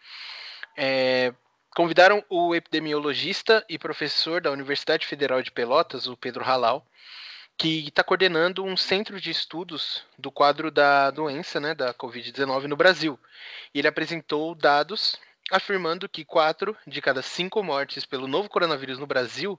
É, 0.77 1.35
convidaram 1.81 2.23
o 2.29 2.55
epidemiologista 2.55 3.65
e 3.67 3.79
professor 3.79 4.43
da 4.43 4.51
Universidade 4.51 5.07
Federal 5.07 5.41
de 5.41 5.51
Pelotas, 5.51 6.07
o 6.07 6.15
Pedro 6.15 6.45
Halal, 6.45 6.87
que 7.57 7.89
está 7.89 8.05
coordenando 8.05 8.63
um 8.63 8.77
centro 8.77 9.19
de 9.19 9.31
estudos 9.31 10.05
do 10.19 10.31
quadro 10.31 10.71
da 10.71 11.11
doença, 11.11 11.59
né, 11.59 11.75
da 11.75 11.95
Covid-19 11.95 12.65
no 12.65 12.77
Brasil. 12.77 13.19
Ele 13.75 13.89
apresentou 13.89 14.55
dados 14.55 15.19
afirmando 15.51 16.07
que 16.07 16.23
quatro 16.23 16.77
de 16.87 17.01
cada 17.01 17.23
cinco 17.23 17.63
mortes 17.63 18.05
pelo 18.05 18.29
novo 18.29 18.51
coronavírus 18.51 18.99
no 18.99 19.07
Brasil 19.07 19.59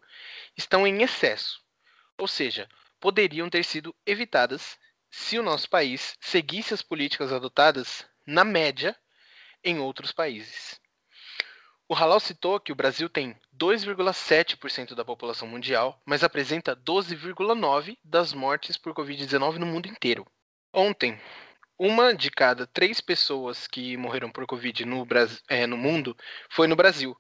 estão 0.56 0.86
em 0.86 1.02
excesso, 1.02 1.60
ou 2.20 2.28
seja, 2.28 2.70
poderiam 3.00 3.50
ter 3.50 3.66
sido 3.66 3.96
evitadas 4.06 4.78
se 5.10 5.40
o 5.40 5.44
nosso 5.44 5.68
país 5.68 6.16
seguisse 6.20 6.72
as 6.72 6.84
políticas 6.84 7.34
adotadas 7.34 8.06
na 8.28 8.44
média 8.44 8.96
em 9.64 9.80
outros 9.80 10.12
países. 10.12 10.81
O 11.92 11.94
Halal 11.94 12.22
citou 12.22 12.58
que 12.58 12.72
o 12.72 12.76
Brasil 12.76 13.10
tem 13.10 13.36
2,7% 13.54 14.96
da 14.96 15.04
população 15.04 15.46
mundial, 15.46 16.02
mas 16.06 16.24
apresenta 16.24 16.74
12,9% 16.74 17.98
das 18.02 18.32
mortes 18.32 18.78
por 18.78 18.94
Covid-19 18.94 19.58
no 19.58 19.66
mundo 19.66 19.90
inteiro. 19.90 20.26
Ontem, 20.74 21.20
uma 21.78 22.16
de 22.16 22.32
cada 22.32 22.66
três 22.66 23.02
pessoas 23.02 23.68
que 23.68 23.98
morreram 23.98 24.32
por 24.32 24.46
Covid 24.46 24.86
no, 24.86 25.06
é, 25.50 25.68
no 25.68 25.76
mundo 25.76 26.16
foi 26.50 26.66
no 26.66 26.78
Brasil. 26.78 27.14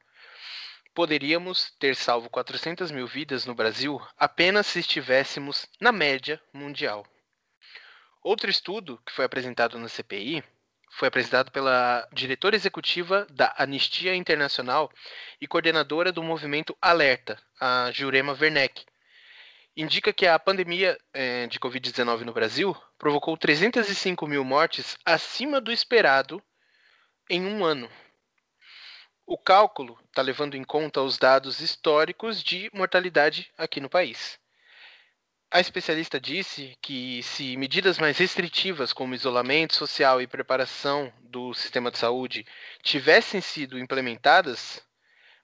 Poderíamos 0.96 1.72
ter 1.78 1.94
salvo 1.94 2.30
400 2.30 2.92
mil 2.92 3.08
vidas 3.08 3.46
no 3.46 3.54
Brasil 3.54 4.00
apenas 4.16 4.68
se 4.68 4.80
estivéssemos 4.80 5.68
na 5.82 5.92
média 5.92 6.42
mundial. 6.54 7.06
Outro 8.24 8.50
estudo 8.50 9.01
que 9.06 9.12
foi 9.12 9.25
apresentado 9.25 9.78
na 9.78 9.90
CPI 9.90 10.42
foi 10.92 11.08
apresentado 11.08 11.52
pela 11.52 12.08
diretora 12.12 12.56
executiva 12.56 13.26
da 13.30 13.54
Anistia 13.58 14.14
Internacional 14.14 14.92
e 15.40 15.48
coordenadora 15.48 16.12
do 16.12 16.22
movimento 16.22 16.78
Alerta, 16.82 17.42
a 17.60 17.90
Jurema 17.92 18.38
Werneck. 18.40 18.86
Indica 19.76 20.12
que 20.12 20.28
a 20.28 20.38
pandemia 20.38 20.98
é, 21.14 21.48
de 21.48 21.60
Covid-19 21.60 22.22
no 22.22 22.34
Brasil 22.34 22.76
provocou 22.98 23.38
305 23.38 24.28
mil 24.28 24.44
mortes 24.44 24.98
acima 25.06 25.62
do 25.62 25.72
esperado 25.72 26.44
em 27.30 27.46
um 27.46 27.64
ano. 27.64 27.90
O 29.26 29.38
cálculo 29.38 29.98
está 30.10 30.22
levando 30.22 30.56
em 30.56 30.64
conta 30.64 31.02
os 31.02 31.18
dados 31.18 31.62
históricos 31.62 32.44
de 32.44 32.70
mortalidade 32.74 33.50
aqui 33.58 33.80
no 33.80 33.90
país. 33.90 34.41
A 35.53 35.60
especialista 35.60 36.17
disse 36.17 36.77
que 36.81 37.22
se 37.24 37.58
medidas 37.58 38.00
mais 38.00 38.17
restritivas, 38.17 38.93
como 38.93 39.13
isolamento 39.13 39.75
social 39.75 40.22
e 40.22 40.25
preparação 40.25 41.12
do 41.24 41.53
sistema 41.53 41.91
de 41.91 41.98
saúde, 41.98 42.46
tivessem 42.81 43.41
sido 43.41 43.77
implementadas, 43.77 44.81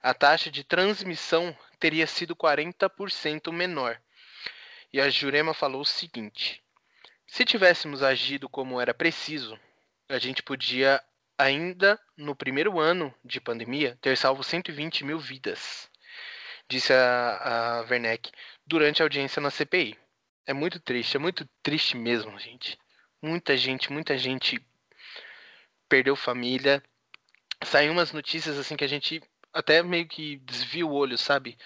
a 0.02 0.14
taxa 0.14 0.50
de 0.50 0.64
transmissão 0.64 1.54
teria 1.78 2.08
sido 2.08 2.38
40% 2.38 3.52
menor. 3.52 4.00
E 4.94 5.02
a 5.02 5.10
Jurema 5.10 5.54
falou 5.54 5.82
o 5.82 5.86
seguinte: 5.86 6.64
se 7.28 7.44
tivéssemos 7.44 8.02
agido 8.02 8.48
como 8.48 8.80
era 8.80 8.94
preciso, 8.94 9.60
a 10.08 10.18
gente 10.18 10.42
podia, 10.42 11.04
ainda 11.38 12.00
no 12.16 12.34
primeiro 12.34 12.80
ano 12.80 13.14
de 13.26 13.42
pandemia, 13.42 13.98
ter 14.00 14.16
salvo 14.16 14.42
120 14.42 15.04
mil 15.04 15.20
vidas, 15.20 15.92
disse 16.70 16.94
a, 16.94 17.82
a 17.82 17.82
Werneck 17.90 18.32
durante 18.68 19.02
a 19.02 19.06
audiência 19.06 19.42
na 19.42 19.50
CPI. 19.50 19.98
É 20.46 20.54
muito 20.54 20.80
triste, 20.80 21.18
é 21.18 21.20
muito 21.20 21.48
triste 21.64 21.98
mesmo, 21.98 22.38
gente. 22.38 22.78
Muita 23.22 23.58
gente, 23.58 23.92
muita 23.92 24.18
gente 24.18 24.60
perdeu 25.90 26.16
família. 26.16 26.84
Saiu 27.64 27.92
umas 27.92 28.12
notícias 28.12 28.58
assim 28.58 28.76
que 28.76 28.84
a 28.84 28.88
gente 28.88 29.22
até 29.54 29.82
meio 29.82 30.08
que 30.08 30.38
desvia 30.38 30.86
o 30.86 30.94
olho, 30.94 31.18
sabe? 31.18 31.58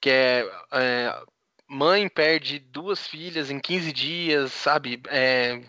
Que 0.00 0.10
é, 0.10 0.44
é 0.72 1.22
mãe 1.66 2.08
perde 2.08 2.58
duas 2.58 3.06
filhas 3.06 3.50
em 3.50 3.58
15 3.58 3.92
dias, 3.92 4.52
sabe? 4.52 5.02
É, 5.08 5.60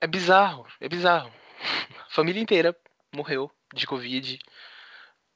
é 0.00 0.06
bizarro, 0.06 0.66
é 0.80 0.88
bizarro. 0.88 1.32
Família 2.10 2.42
inteira 2.42 2.76
morreu 3.14 3.50
de 3.74 3.86
Covid. 3.86 4.38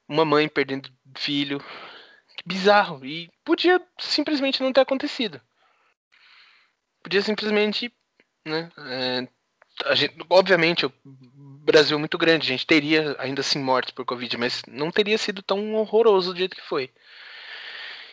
Uma 0.07 0.25
mãe 0.25 0.47
perdendo 0.47 0.89
filho. 1.17 1.63
Bizarro. 2.45 3.05
E 3.05 3.29
podia 3.43 3.81
simplesmente 3.99 4.61
não 4.61 4.73
ter 4.73 4.81
acontecido. 4.81 5.41
Podia 7.01 7.21
simplesmente, 7.21 7.93
né? 8.45 8.71
É, 8.77 9.27
gente, 9.95 10.15
obviamente, 10.29 10.85
o 10.85 10.93
Brasil 11.05 11.97
é 11.97 11.99
muito 11.99 12.17
grande, 12.17 12.47
a 12.47 12.51
gente 12.51 12.67
teria 12.67 13.15
ainda 13.19 13.41
assim 13.41 13.59
mortes 13.59 13.93
por 13.93 14.05
Covid, 14.05 14.37
mas 14.37 14.61
não 14.67 14.91
teria 14.91 15.17
sido 15.17 15.41
tão 15.41 15.75
horroroso 15.75 16.33
do 16.33 16.39
jeito 16.39 16.55
que 16.55 16.61
foi. 16.61 16.89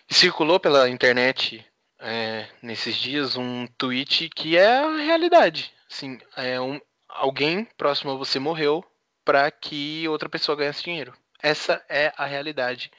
E 0.09 0.15
circulou 0.15 0.59
pela 0.59 0.89
internet 0.89 1.65
é, 1.99 2.49
nesses 2.63 2.97
dias 2.97 3.37
um 3.37 3.67
tweet 3.79 4.29
que 4.31 4.57
é 4.57 4.79
a 4.79 4.97
realidade. 4.97 5.73
Assim, 5.91 6.19
é 6.37 6.61
um, 6.61 6.81
alguém 7.09 7.65
próximo 7.77 8.13
a 8.13 8.17
você 8.17 8.39
morreu 8.39 8.85
para 9.25 9.51
que 9.51 10.09
outra 10.09 10.29
pessoa 10.29 10.57
ganhasse 10.57 10.83
dinheiro. 10.83 11.13
Essa 11.43 11.85
é 11.89 12.13
a 12.17 12.27
realidade 12.27 12.91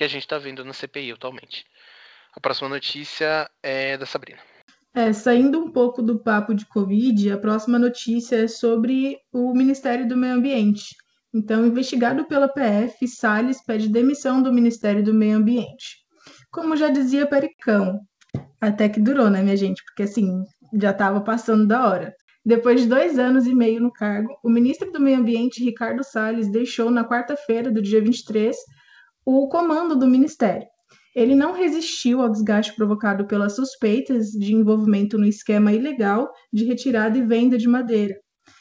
que 0.00 0.04
a 0.04 0.08
gente 0.08 0.22
está 0.22 0.38
vendo 0.38 0.64
na 0.64 0.72
CPI 0.72 1.12
atualmente. 1.12 1.66
A 2.34 2.40
próxima 2.40 2.70
notícia 2.70 3.50
é 3.62 3.98
da 3.98 4.06
Sabrina. 4.06 4.38
É, 4.94 5.12
saindo 5.12 5.60
um 5.60 5.70
pouco 5.70 6.00
do 6.00 6.18
papo 6.18 6.54
de 6.54 6.64
Covid, 6.64 7.32
a 7.32 7.36
próxima 7.36 7.78
notícia 7.78 8.36
é 8.36 8.48
sobre 8.48 9.18
o 9.30 9.52
Ministério 9.52 10.08
do 10.08 10.16
Meio 10.16 10.36
Ambiente. 10.36 10.96
Então, 11.34 11.66
investigado 11.66 12.24
pela 12.24 12.48
PF, 12.48 13.06
Salles 13.06 13.62
pede 13.62 13.90
demissão 13.90 14.42
do 14.42 14.50
Ministério 14.50 15.04
do 15.04 15.12
Meio 15.12 15.36
Ambiente. 15.36 15.98
Como 16.50 16.78
já 16.78 16.88
dizia 16.88 17.26
Pericão, 17.26 18.00
até 18.58 18.88
que 18.88 19.02
durou, 19.02 19.28
né, 19.28 19.42
minha 19.42 19.56
gente? 19.56 19.84
Porque 19.84 20.04
assim, 20.04 20.42
já 20.80 20.92
estava 20.92 21.20
passando 21.20 21.66
da 21.66 21.86
hora. 21.86 22.14
Depois 22.42 22.80
de 22.80 22.88
dois 22.88 23.18
anos 23.18 23.46
e 23.46 23.54
meio 23.54 23.82
no 23.82 23.92
cargo, 23.92 24.34
o 24.42 24.48
ministro 24.48 24.90
do 24.90 24.98
Meio 24.98 25.18
Ambiente, 25.18 25.62
Ricardo 25.62 26.02
Salles, 26.02 26.50
deixou 26.50 26.90
na 26.90 27.04
quarta-feira 27.04 27.70
do 27.70 27.82
dia 27.82 28.00
23 28.00 28.56
o 29.24 29.48
comando 29.48 29.96
do 29.96 30.06
ministério. 30.06 30.66
Ele 31.14 31.34
não 31.34 31.52
resistiu 31.52 32.22
ao 32.22 32.30
desgaste 32.30 32.74
provocado 32.74 33.26
pelas 33.26 33.56
suspeitas 33.56 34.28
de 34.28 34.54
envolvimento 34.54 35.18
no 35.18 35.26
esquema 35.26 35.72
ilegal 35.72 36.30
de 36.52 36.64
retirada 36.64 37.18
e 37.18 37.22
venda 37.22 37.58
de 37.58 37.68
madeira. 37.68 38.14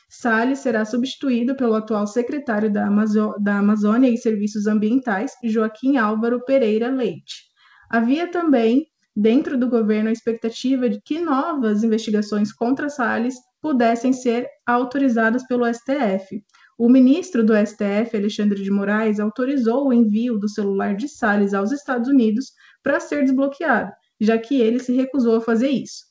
Salles 0.10 0.60
será 0.60 0.84
substituído 0.84 1.56
pelo 1.56 1.76
atual 1.76 2.08
secretário 2.08 2.72
da, 2.74 2.88
Amazo 2.88 3.36
da 3.40 3.60
Amazônia 3.60 4.10
e 4.10 4.18
Serviços 4.18 4.66
Ambientais, 4.66 5.32
Joaquim 5.44 5.98
Álvaro 5.98 6.44
Pereira 6.44 6.90
Leite. 6.90 7.44
Havia 7.92 8.28
também, 8.28 8.88
dentro 9.16 9.56
do 9.56 9.70
governo, 9.70 10.10
a 10.10 10.12
expectativa 10.12 10.90
de 10.90 11.00
que 11.02 11.20
novas 11.20 11.84
investigações 11.84 12.52
contra 12.52 12.90
Salles 12.90 13.36
pudessem 13.62 14.12
ser 14.12 14.48
autorizadas 14.66 15.46
pelo 15.46 15.72
STF. 15.72 16.44
O 16.80 16.88
ministro 16.88 17.44
do 17.44 17.54
STF, 17.54 18.16
Alexandre 18.16 18.64
de 18.64 18.72
Moraes, 18.72 19.20
autorizou 19.20 19.90
o 19.90 19.94
envio 19.94 20.40
do 20.40 20.48
celular 20.48 20.96
de 20.96 21.10
Salles 21.10 21.54
aos 21.54 21.74
Estados 21.74 22.08
Unidos 22.08 22.54
para 22.82 23.02
ser 23.02 23.26
desbloqueado, 23.26 23.92
já 24.18 24.38
que 24.38 24.62
ele 24.62 24.80
se 24.80 24.94
recusou 24.94 25.36
a 25.36 25.42
fazer 25.42 25.68
isso. 25.68 26.06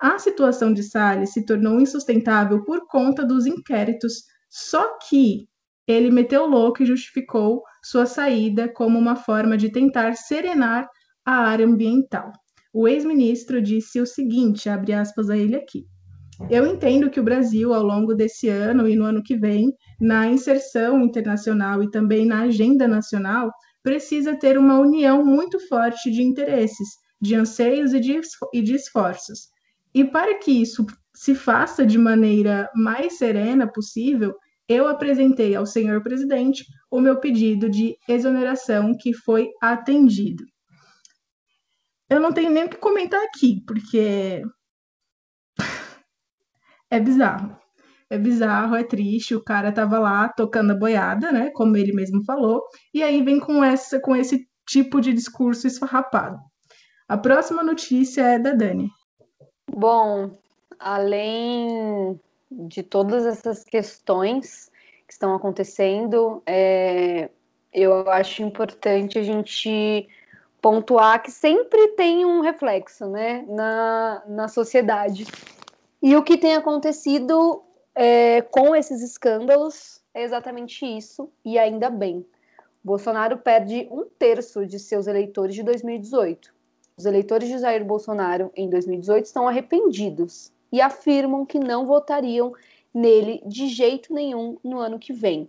A 0.00 0.18
situação 0.18 0.72
de 0.74 0.82
Salles 0.82 1.32
se 1.32 1.46
tornou 1.46 1.80
insustentável 1.80 2.64
por 2.64 2.88
conta 2.88 3.24
dos 3.24 3.46
inquéritos, 3.46 4.24
só 4.50 4.98
que 5.08 5.46
ele 5.86 6.10
meteu 6.10 6.46
louco 6.46 6.82
e 6.82 6.86
justificou 6.86 7.62
sua 7.84 8.04
saída 8.04 8.68
como 8.68 8.98
uma 8.98 9.14
forma 9.14 9.56
de 9.56 9.70
tentar 9.70 10.16
serenar 10.16 10.88
a 11.24 11.46
área 11.46 11.64
ambiental. 11.64 12.32
O 12.72 12.88
ex-ministro 12.88 13.62
disse 13.62 14.00
o 14.00 14.06
seguinte, 14.06 14.68
abre 14.68 14.94
aspas 14.94 15.30
a 15.30 15.36
ele 15.36 15.54
aqui. 15.54 15.86
Eu 16.50 16.66
entendo 16.66 17.10
que 17.10 17.20
o 17.20 17.22
Brasil, 17.22 17.72
ao 17.72 17.82
longo 17.82 18.14
desse 18.14 18.48
ano 18.48 18.88
e 18.88 18.96
no 18.96 19.04
ano 19.04 19.22
que 19.22 19.36
vem, 19.36 19.72
na 20.00 20.26
inserção 20.26 21.00
internacional 21.02 21.82
e 21.82 21.90
também 21.90 22.26
na 22.26 22.42
agenda 22.42 22.88
nacional, 22.88 23.50
precisa 23.82 24.36
ter 24.36 24.56
uma 24.58 24.78
união 24.78 25.24
muito 25.24 25.58
forte 25.68 26.10
de 26.10 26.22
interesses, 26.22 26.88
de 27.20 27.34
anseios 27.34 27.92
e 27.92 28.00
de, 28.00 28.20
e 28.52 28.62
de 28.62 28.74
esforços. 28.74 29.48
E 29.94 30.04
para 30.04 30.38
que 30.38 30.50
isso 30.50 30.86
se 31.14 31.34
faça 31.34 31.84
de 31.84 31.98
maneira 31.98 32.68
mais 32.74 33.18
serena 33.18 33.70
possível, 33.70 34.34
eu 34.68 34.88
apresentei 34.88 35.54
ao 35.54 35.66
senhor 35.66 36.02
presidente 36.02 36.64
o 36.90 37.00
meu 37.00 37.18
pedido 37.20 37.68
de 37.68 37.96
exoneração 38.08 38.96
que 38.98 39.12
foi 39.12 39.50
atendido. 39.60 40.44
Eu 42.08 42.20
não 42.20 42.32
tenho 42.32 42.50
nem 42.50 42.64
o 42.64 42.68
que 42.68 42.76
comentar 42.76 43.22
aqui, 43.22 43.62
porque 43.66 44.42
é 46.92 47.00
bizarro. 47.00 47.56
É 48.10 48.18
bizarro, 48.18 48.76
é 48.76 48.84
triste. 48.84 49.34
O 49.34 49.42
cara 49.42 49.72
tava 49.72 49.98
lá 49.98 50.28
tocando 50.28 50.72
a 50.72 50.76
boiada, 50.76 51.32
né? 51.32 51.50
Como 51.54 51.74
ele 51.74 51.94
mesmo 51.94 52.22
falou, 52.24 52.62
e 52.92 53.02
aí 53.02 53.22
vem 53.22 53.40
com 53.40 53.64
essa, 53.64 53.98
com 53.98 54.14
esse 54.14 54.46
tipo 54.68 55.00
de 55.00 55.14
discurso 55.14 55.66
esfarrapado. 55.66 56.38
A 57.08 57.16
próxima 57.16 57.62
notícia 57.62 58.20
é 58.22 58.38
da 58.38 58.52
Dani. 58.52 58.90
Bom, 59.74 60.38
além 60.78 62.20
de 62.50 62.82
todas 62.82 63.24
essas 63.24 63.64
questões 63.64 64.70
que 65.06 65.14
estão 65.14 65.34
acontecendo, 65.34 66.42
é, 66.44 67.30
eu 67.72 68.10
acho 68.10 68.42
importante 68.42 69.18
a 69.18 69.22
gente 69.22 70.06
pontuar 70.60 71.22
que 71.22 71.30
sempre 71.30 71.88
tem 71.96 72.26
um 72.26 72.42
reflexo 72.42 73.06
né, 73.08 73.46
na, 73.48 74.22
na 74.28 74.48
sociedade. 74.48 75.24
E 76.02 76.16
o 76.16 76.24
que 76.24 76.36
tem 76.36 76.56
acontecido 76.56 77.62
é, 77.94 78.42
com 78.42 78.74
esses 78.74 79.00
escândalos 79.02 80.02
é 80.12 80.24
exatamente 80.24 80.84
isso, 80.84 81.30
e 81.44 81.56
ainda 81.56 81.88
bem. 81.88 82.26
Bolsonaro 82.82 83.38
perde 83.38 83.86
um 83.88 84.04
terço 84.18 84.66
de 84.66 84.80
seus 84.80 85.06
eleitores 85.06 85.54
de 85.54 85.62
2018. 85.62 86.52
Os 86.96 87.06
eleitores 87.06 87.48
de 87.48 87.58
Jair 87.58 87.84
Bolsonaro 87.84 88.50
em 88.56 88.68
2018 88.68 89.26
estão 89.26 89.46
arrependidos 89.46 90.52
e 90.72 90.80
afirmam 90.80 91.46
que 91.46 91.60
não 91.60 91.86
votariam 91.86 92.52
nele 92.92 93.40
de 93.46 93.68
jeito 93.68 94.12
nenhum 94.12 94.58
no 94.64 94.80
ano 94.80 94.98
que 94.98 95.12
vem. 95.12 95.48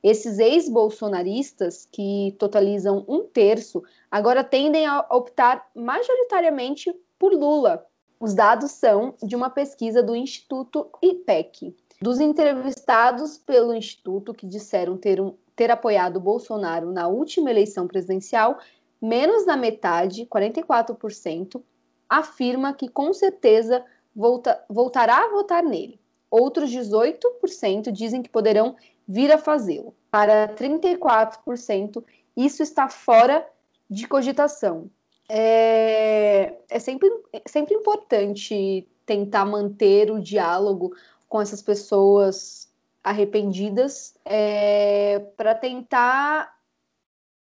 Esses 0.00 0.38
ex-bolsonaristas, 0.38 1.88
que 1.90 2.36
totalizam 2.38 3.04
um 3.08 3.24
terço, 3.24 3.82
agora 4.08 4.44
tendem 4.44 4.86
a 4.86 5.04
optar 5.10 5.68
majoritariamente 5.74 6.94
por 7.18 7.32
Lula, 7.32 7.84
os 8.20 8.34
dados 8.34 8.72
são 8.72 9.14
de 9.22 9.36
uma 9.36 9.48
pesquisa 9.48 10.02
do 10.02 10.14
Instituto 10.16 10.90
IPEC. 11.02 11.74
Dos 12.00 12.20
entrevistados 12.20 13.38
pelo 13.38 13.74
Instituto 13.74 14.34
que 14.34 14.46
disseram 14.46 14.96
ter, 14.96 15.20
um, 15.20 15.34
ter 15.54 15.70
apoiado 15.70 16.20
Bolsonaro 16.20 16.92
na 16.92 17.06
última 17.06 17.50
eleição 17.50 17.86
presidencial, 17.86 18.58
menos 19.00 19.46
da 19.46 19.56
metade, 19.56 20.26
44%, 20.26 21.62
afirma 22.08 22.72
que 22.72 22.88
com 22.88 23.12
certeza 23.12 23.84
volta, 24.14 24.64
voltará 24.68 25.24
a 25.24 25.30
votar 25.30 25.62
nele. 25.62 26.00
Outros 26.30 26.70
18% 26.70 27.90
dizem 27.92 28.22
que 28.22 28.28
poderão 28.28 28.76
vir 29.06 29.32
a 29.32 29.38
fazê-lo. 29.38 29.94
Para 30.10 30.48
34%, 30.54 32.04
isso 32.36 32.62
está 32.62 32.88
fora 32.88 33.46
de 33.88 34.06
cogitação 34.06 34.90
é, 35.28 36.58
é 36.68 36.78
sempre, 36.78 37.08
sempre 37.46 37.74
importante 37.74 38.88
tentar 39.04 39.44
manter 39.44 40.10
o 40.10 40.20
diálogo 40.20 40.94
com 41.28 41.40
essas 41.40 41.62
pessoas 41.62 42.72
arrependidas 43.02 44.14
é, 44.24 45.18
para 45.36 45.54
tentar 45.54 46.56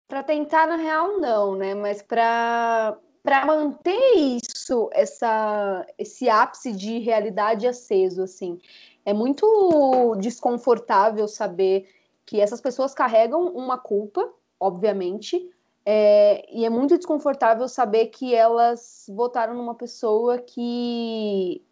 para 0.09 0.23
tentar 0.23 0.67
na 0.67 0.77
real 0.77 1.19
não 1.19 1.57
né? 1.57 1.75
Mas 1.75 2.03
para 2.03 2.99
para 3.23 3.45
manter 3.45 4.15
isso 4.17 4.89
essa 4.93 5.85
esse 5.99 6.29
ápice 6.29 6.73
de 6.73 6.99
realidade 6.99 7.67
aceso 7.67 8.23
assim. 8.23 8.59
É 9.05 9.13
muito 9.13 10.17
desconfortável 10.21 11.27
saber 11.29 11.89
que 12.25 12.41
essas 12.41 12.61
pessoas 12.61 12.95
carregam 12.95 13.49
uma 13.49 13.79
culpa 13.79 14.33
obviamente 14.59 15.51
é, 15.89 16.45
e 16.53 16.65
é 16.65 16.69
muito 16.69 16.97
desconfortável 16.97 17.69
saber 17.69 18.07
que 18.07 18.35
elas 18.35 19.07
votaram 19.09 19.55
numa 19.55 19.77
pessoa 19.77 20.37
que 20.37 21.65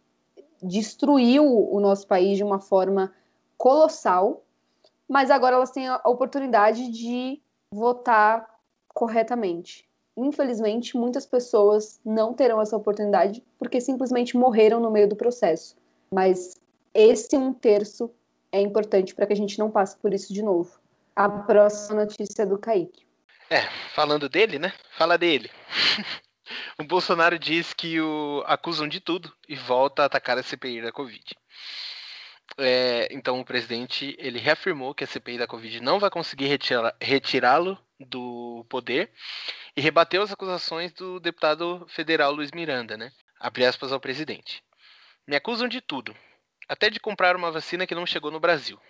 destruiu 0.63 1.45
o 1.45 1.81
nosso 1.81 2.07
país 2.07 2.37
de 2.37 2.45
uma 2.45 2.61
forma 2.61 3.13
colossal, 3.59 4.45
mas 5.09 5.33
agora 5.33 5.57
elas 5.57 5.73
têm 5.73 5.89
a 5.89 6.01
oportunidade 6.07 6.93
de 6.93 7.43
votar 7.73 8.49
corretamente. 8.89 9.85
infelizmente, 10.17 10.97
muitas 10.97 11.27
pessoas 11.27 12.01
não 12.05 12.33
terão 12.33 12.61
essa 12.61 12.77
oportunidade 12.77 13.43
porque 13.59 13.81
simplesmente 13.81 14.37
morreram 14.37 14.79
no 14.79 14.93
meio 14.93 15.09
do 15.09 15.17
processo. 15.17 15.77
Mas 16.09 16.55
esse 16.95 17.37
um 17.37 17.53
terço 17.53 18.09
é 18.53 18.61
importante 18.61 19.13
para 19.13 19.27
que 19.27 19.33
a 19.33 19.37
gente 19.37 19.59
não 19.59 19.73
passe 19.73 19.97
por 19.97 20.15
isso 20.15 20.33
de 20.33 20.41
novo. 20.41 20.79
A 21.17 21.29
próxima 21.29 22.05
notícia 22.05 22.43
é 22.43 22.47
do 22.47 22.57
Kaique. 22.57 23.04
É, 23.51 23.63
falando 23.95 24.29
dele, 24.29 24.59
né? 24.59 24.73
Fala 24.97 25.19
dele. 25.19 25.51
o 26.79 26.85
Bolsonaro 26.85 27.39
diz 27.39 27.73
que 27.73 28.01
o 28.01 28.43
acusam 28.47 28.89
de 28.89 29.01
tudo 29.01 29.33
e 29.49 29.55
volta 29.55 30.03
a 30.03 30.07
atacar 30.07 30.39
a 30.39 30.43
CPI 30.43 30.83
da 30.83 30.93
Covid. 30.93 31.25
É, 32.59 33.09
então 33.11 33.41
o 33.41 33.45
presidente 33.45 34.15
ele 34.19 34.39
reafirmou 34.39 34.95
que 34.95 35.05
a 35.05 35.07
CPI 35.07 35.39
da 35.39 35.47
Covid 35.47 35.81
não 35.81 35.99
vai 35.99 36.11
conseguir 36.11 36.49
retirá-lo 37.01 37.79
do 37.99 38.65
poder 38.69 39.11
e 39.77 39.81
rebateu 39.81 40.23
as 40.23 40.33
acusações 40.33 40.93
do 40.93 41.19
deputado 41.19 41.87
federal 41.89 42.33
Luiz 42.33 42.51
Miranda, 42.53 42.97
né? 42.97 43.11
Abre 43.41 43.67
aspas 43.67 43.93
ao 43.93 44.01
presidente. 44.01 44.63
Me 45.27 45.37
acusam 45.37 45.69
de 45.69 45.81
tudo, 45.81 46.17
até 46.69 46.91
de 46.91 47.01
comprar 47.01 47.35
uma 47.35 47.51
vacina 47.51 47.87
que 47.87 47.95
não 47.95 48.07
chegou 48.07 48.31
no 48.31 48.41
Brasil. 48.41 48.81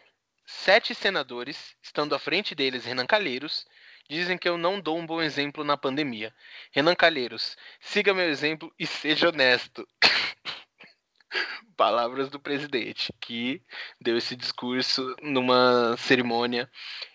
Sete 0.47 0.95
senadores, 0.95 1.75
estando 1.83 2.15
à 2.15 2.19
frente 2.19 2.55
deles 2.55 2.85
Renan 2.85 3.07
Calheiros, 3.07 3.67
dizem 4.09 4.39
que 4.39 4.49
eu 4.49 4.57
não 4.57 4.81
dou 4.81 4.99
um 4.99 5.07
bom 5.07 5.21
exemplo 5.21 5.65
na 5.65 5.77
pandemia. 5.77 6.33
Renan 6.73 6.95
Calheiros, 6.95 7.57
siga 7.81 8.15
meu 8.15 8.29
exemplo 8.29 8.73
e 8.79 8.87
seja 8.87 9.29
honesto. 9.29 9.87
Palavras 11.77 12.29
do 12.29 12.39
presidente, 12.39 13.13
que 13.21 13.61
deu 14.01 14.17
esse 14.17 14.37
discurso 14.37 15.17
numa 15.21 15.97
cerimônia 15.99 16.71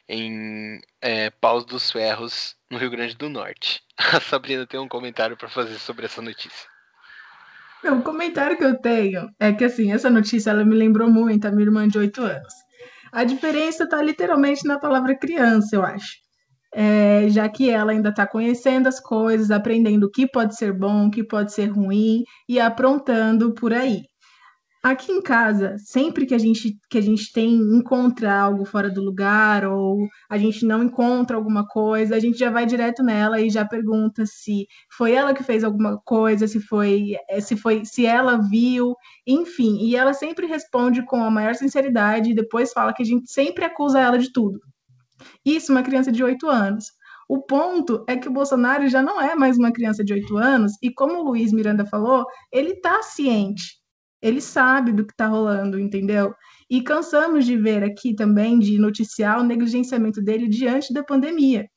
em 0.07 0.81
é, 1.01 1.29
Paus 1.29 1.65
dos 1.65 1.89
Ferros, 1.91 2.57
no 2.69 2.77
Rio 2.77 2.89
Grande 2.89 3.15
do 3.15 3.29
Norte. 3.29 3.81
A 3.97 4.19
Sabrina 4.19 4.67
tem 4.67 4.79
um 4.79 4.87
comentário 4.87 5.37
para 5.37 5.47
fazer 5.47 5.77
sobre 5.79 6.05
essa 6.05 6.21
notícia. 6.21 6.67
O 7.83 8.01
comentário 8.01 8.57
que 8.57 8.65
eu 8.65 8.77
tenho 8.77 9.29
é 9.39 9.53
que, 9.53 9.63
assim, 9.63 9.93
essa 9.93 10.09
notícia 10.09 10.49
ela 10.49 10.65
me 10.65 10.75
lembrou 10.75 11.09
muito 11.09 11.47
a 11.47 11.51
minha 11.51 11.65
irmã 11.65 11.87
de 11.87 11.97
8 11.97 12.21
anos. 12.21 12.53
A 13.11 13.23
diferença 13.23 13.85
está 13.85 14.01
literalmente 14.01 14.67
na 14.67 14.77
palavra 14.77 15.17
criança, 15.17 15.75
eu 15.75 15.83
acho. 15.83 16.17
É, 16.73 17.27
já 17.29 17.49
que 17.49 17.69
ela 17.69 17.91
ainda 17.91 18.09
está 18.09 18.27
conhecendo 18.27 18.87
as 18.87 18.99
coisas, 18.99 19.51
aprendendo 19.51 20.05
o 20.05 20.11
que 20.11 20.27
pode 20.27 20.55
ser 20.55 20.71
bom, 20.73 21.07
o 21.07 21.11
que 21.11 21.23
pode 21.23 21.53
ser 21.53 21.67
ruim 21.67 22.23
e 22.47 22.59
aprontando 22.59 23.53
por 23.53 23.73
aí. 23.73 24.03
Aqui 24.81 25.11
em 25.11 25.21
casa, 25.21 25.75
sempre 25.77 26.25
que 26.25 26.33
a 26.33 26.37
gente 26.37 26.77
que 26.89 26.97
a 26.97 27.01
gente 27.01 27.33
tem 27.33 27.53
encontra 27.53 28.33
algo 28.33 28.63
fora 28.63 28.89
do 28.89 29.01
lugar 29.03 29.65
ou 29.65 30.07
a 30.29 30.37
gente 30.37 30.65
não 30.65 30.81
encontra 30.81 31.35
alguma 31.35 31.67
coisa, 31.67 32.15
a 32.15 32.19
gente 32.19 32.37
já 32.37 32.49
vai 32.49 32.65
direto 32.65 33.03
nela 33.03 33.41
e 33.41 33.49
já 33.49 33.65
pergunta 33.65 34.25
se 34.25 34.65
foi 34.89 35.11
ela 35.13 35.33
que 35.33 35.43
fez 35.43 35.65
alguma 35.65 35.97
coisa, 36.05 36.47
se 36.47 36.61
foi 36.61 37.15
se 37.41 37.57
foi 37.57 37.83
se 37.83 38.05
ela 38.05 38.37
viu, 38.37 38.95
enfim, 39.27 39.79
e 39.81 39.97
ela 39.97 40.13
sempre 40.13 40.45
responde 40.47 41.05
com 41.05 41.21
a 41.23 41.29
maior 41.29 41.55
sinceridade 41.55 42.31
e 42.31 42.35
depois 42.35 42.71
fala 42.71 42.93
que 42.93 43.03
a 43.03 43.05
gente 43.05 43.29
sempre 43.29 43.65
acusa 43.65 43.99
ela 43.99 44.17
de 44.17 44.31
tudo. 44.31 44.61
Isso 45.45 45.71
uma 45.71 45.83
criança 45.83 46.11
de 46.11 46.23
8 46.23 46.47
anos. 46.47 46.85
O 47.27 47.41
ponto 47.43 48.03
é 48.07 48.17
que 48.17 48.27
o 48.27 48.33
Bolsonaro 48.33 48.87
já 48.87 49.01
não 49.01 49.21
é 49.21 49.35
mais 49.35 49.57
uma 49.57 49.71
criança 49.71 50.03
de 50.03 50.13
8 50.13 50.37
anos 50.37 50.73
e 50.81 50.91
como 50.91 51.19
o 51.19 51.23
Luiz 51.23 51.51
Miranda 51.51 51.85
falou, 51.85 52.25
ele 52.51 52.71
está 52.71 53.01
ciente 53.03 53.79
ele 54.21 54.41
sabe 54.41 54.91
do 54.91 55.05
que 55.05 55.13
está 55.13 55.27
rolando, 55.27 55.79
entendeu? 55.79 56.33
E 56.69 56.81
cansamos 56.81 57.45
de 57.45 57.57
ver 57.57 57.83
aqui 57.83 58.13
também, 58.13 58.59
de 58.59 58.77
noticiar 58.77 59.39
o 59.39 59.43
negligenciamento 59.43 60.21
dele 60.21 60.47
diante 60.47 60.93
da 60.93 61.03
pandemia. 61.03 61.67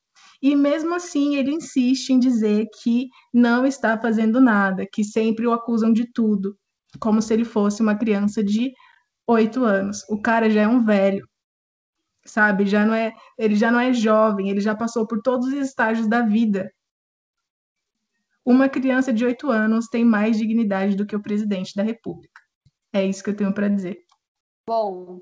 E 0.42 0.56
mesmo 0.56 0.94
assim, 0.94 1.36
ele 1.36 1.52
insiste 1.52 2.10
em 2.10 2.18
dizer 2.18 2.66
que 2.82 3.06
não 3.32 3.64
está 3.64 3.96
fazendo 3.98 4.40
nada, 4.40 4.84
que 4.92 5.04
sempre 5.04 5.46
o 5.46 5.52
acusam 5.52 5.92
de 5.92 6.10
tudo, 6.12 6.56
como 7.00 7.22
se 7.22 7.32
ele 7.32 7.44
fosse 7.44 7.80
uma 7.80 7.96
criança 7.96 8.42
de 8.42 8.72
oito 9.28 9.64
anos. 9.64 10.02
O 10.10 10.20
cara 10.20 10.50
já 10.50 10.62
é 10.62 10.68
um 10.68 10.84
velho, 10.84 11.24
sabe? 12.24 12.66
Já 12.66 12.84
não 12.84 12.94
é, 12.94 13.12
ele 13.38 13.56
já 13.56 13.70
não 13.70 13.80
é 13.80 13.92
jovem, 13.92 14.48
ele 14.48 14.60
já 14.60 14.74
passou 14.74 15.06
por 15.06 15.20
todos 15.22 15.48
os 15.48 15.54
estágios 15.54 16.06
da 16.06 16.22
vida. 16.22 16.72
Uma 18.44 18.68
criança 18.68 19.12
de 19.12 19.24
oito 19.24 19.50
anos 19.50 19.86
tem 19.86 20.04
mais 20.04 20.36
dignidade 20.36 20.96
do 20.96 21.06
que 21.06 21.14
o 21.14 21.22
presidente 21.22 21.74
da 21.76 21.82
República. 21.82 22.40
É 22.92 23.04
isso 23.04 23.22
que 23.22 23.30
eu 23.30 23.36
tenho 23.36 23.54
para 23.54 23.68
dizer. 23.68 24.04
Bom, 24.66 25.20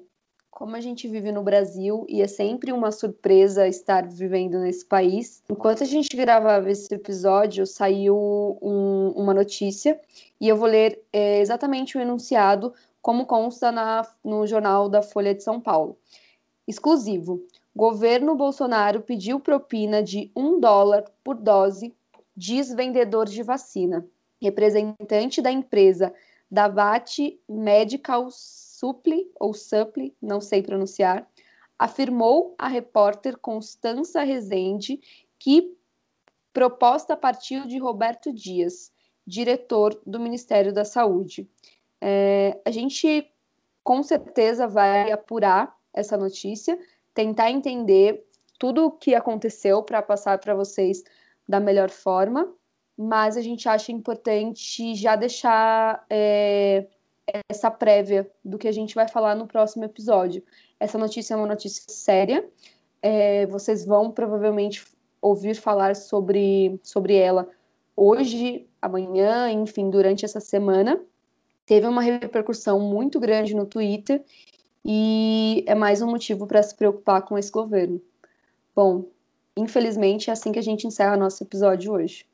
como 0.50 0.76
a 0.76 0.80
gente 0.80 1.08
vive 1.08 1.32
no 1.32 1.42
Brasil 1.42 2.04
e 2.08 2.20
é 2.20 2.26
sempre 2.26 2.72
uma 2.72 2.90
surpresa 2.90 3.66
estar 3.66 4.06
vivendo 4.06 4.58
nesse 4.58 4.84
país, 4.84 5.42
enquanto 5.48 5.82
a 5.82 5.86
gente 5.86 6.14
gravava 6.14 6.70
esse 6.70 6.92
episódio, 6.94 7.66
saiu 7.66 8.58
um, 8.60 9.12
uma 9.16 9.32
notícia 9.32 9.98
e 10.40 10.48
eu 10.48 10.56
vou 10.56 10.68
ler 10.68 11.02
é, 11.12 11.40
exatamente 11.40 11.96
o 11.96 12.00
enunciado 12.00 12.74
como 13.00 13.24
consta 13.24 13.72
na, 13.72 14.06
no 14.22 14.46
jornal 14.46 14.88
da 14.88 15.00
Folha 15.00 15.34
de 15.34 15.42
São 15.42 15.60
Paulo. 15.60 15.96
Exclusivo. 16.70 17.44
Governo 17.74 18.36
Bolsonaro 18.36 19.00
pediu 19.02 19.40
propina 19.40 20.04
de 20.04 20.30
um 20.36 20.60
dólar 20.60 21.04
por 21.24 21.34
dose 21.34 21.92
diz 22.36 22.72
vendedor 22.72 23.26
de 23.26 23.42
vacina. 23.42 24.06
Representante 24.40 25.42
da 25.42 25.50
empresa 25.50 26.14
Davat 26.48 27.36
Medical 27.48 28.28
Supply, 28.30 29.28
ou 29.40 29.52
Supply, 29.52 30.14
não 30.22 30.40
sei 30.40 30.62
pronunciar, 30.62 31.28
afirmou 31.76 32.54
a 32.56 32.68
repórter 32.68 33.36
Constança 33.36 34.22
Rezende 34.22 35.00
que 35.40 35.76
proposta 36.52 37.16
partiu 37.16 37.66
de 37.66 37.78
Roberto 37.78 38.32
Dias, 38.32 38.92
diretor 39.26 40.00
do 40.06 40.20
Ministério 40.20 40.72
da 40.72 40.84
Saúde. 40.84 41.50
É, 42.00 42.60
a 42.64 42.70
gente 42.70 43.28
com 43.82 44.04
certeza 44.04 44.68
vai 44.68 45.10
apurar 45.10 45.79
essa 45.92 46.16
notícia, 46.16 46.78
tentar 47.14 47.50
entender 47.50 48.24
tudo 48.58 48.86
o 48.86 48.90
que 48.90 49.14
aconteceu 49.14 49.82
para 49.82 50.02
passar 50.02 50.38
para 50.38 50.54
vocês 50.54 51.02
da 51.48 51.58
melhor 51.58 51.90
forma, 51.90 52.52
mas 52.96 53.36
a 53.36 53.40
gente 53.40 53.68
acha 53.68 53.90
importante 53.90 54.94
já 54.94 55.16
deixar 55.16 56.04
é, 56.10 56.86
essa 57.48 57.70
prévia 57.70 58.30
do 58.44 58.58
que 58.58 58.68
a 58.68 58.72
gente 58.72 58.94
vai 58.94 59.08
falar 59.08 59.34
no 59.34 59.46
próximo 59.46 59.84
episódio. 59.84 60.42
Essa 60.78 60.98
notícia 60.98 61.34
é 61.34 61.36
uma 61.36 61.46
notícia 61.46 61.84
séria, 61.88 62.48
é, 63.02 63.46
vocês 63.46 63.86
vão 63.86 64.10
provavelmente 64.10 64.84
ouvir 65.22 65.54
falar 65.54 65.96
sobre, 65.96 66.78
sobre 66.82 67.14
ela 67.14 67.48
hoje, 67.96 68.66
amanhã, 68.80 69.50
enfim, 69.50 69.90
durante 69.90 70.24
essa 70.24 70.40
semana. 70.40 71.00
Teve 71.66 71.86
uma 71.86 72.02
repercussão 72.02 72.80
muito 72.80 73.20
grande 73.20 73.54
no 73.54 73.66
Twitter 73.66 74.22
e 74.84 75.64
é 75.66 75.74
mais 75.74 76.02
um 76.02 76.10
motivo 76.10 76.46
para 76.46 76.62
se 76.62 76.74
preocupar 76.74 77.22
com 77.22 77.36
esse 77.36 77.50
governo. 77.50 78.00
Bom, 78.74 79.04
Infelizmente, 79.56 80.30
é 80.30 80.32
assim 80.32 80.52
que 80.52 80.58
a 80.58 80.62
gente 80.62 80.86
encerra 80.86 81.16
nosso 81.16 81.42
episódio 81.42 81.92
hoje. 81.92 82.24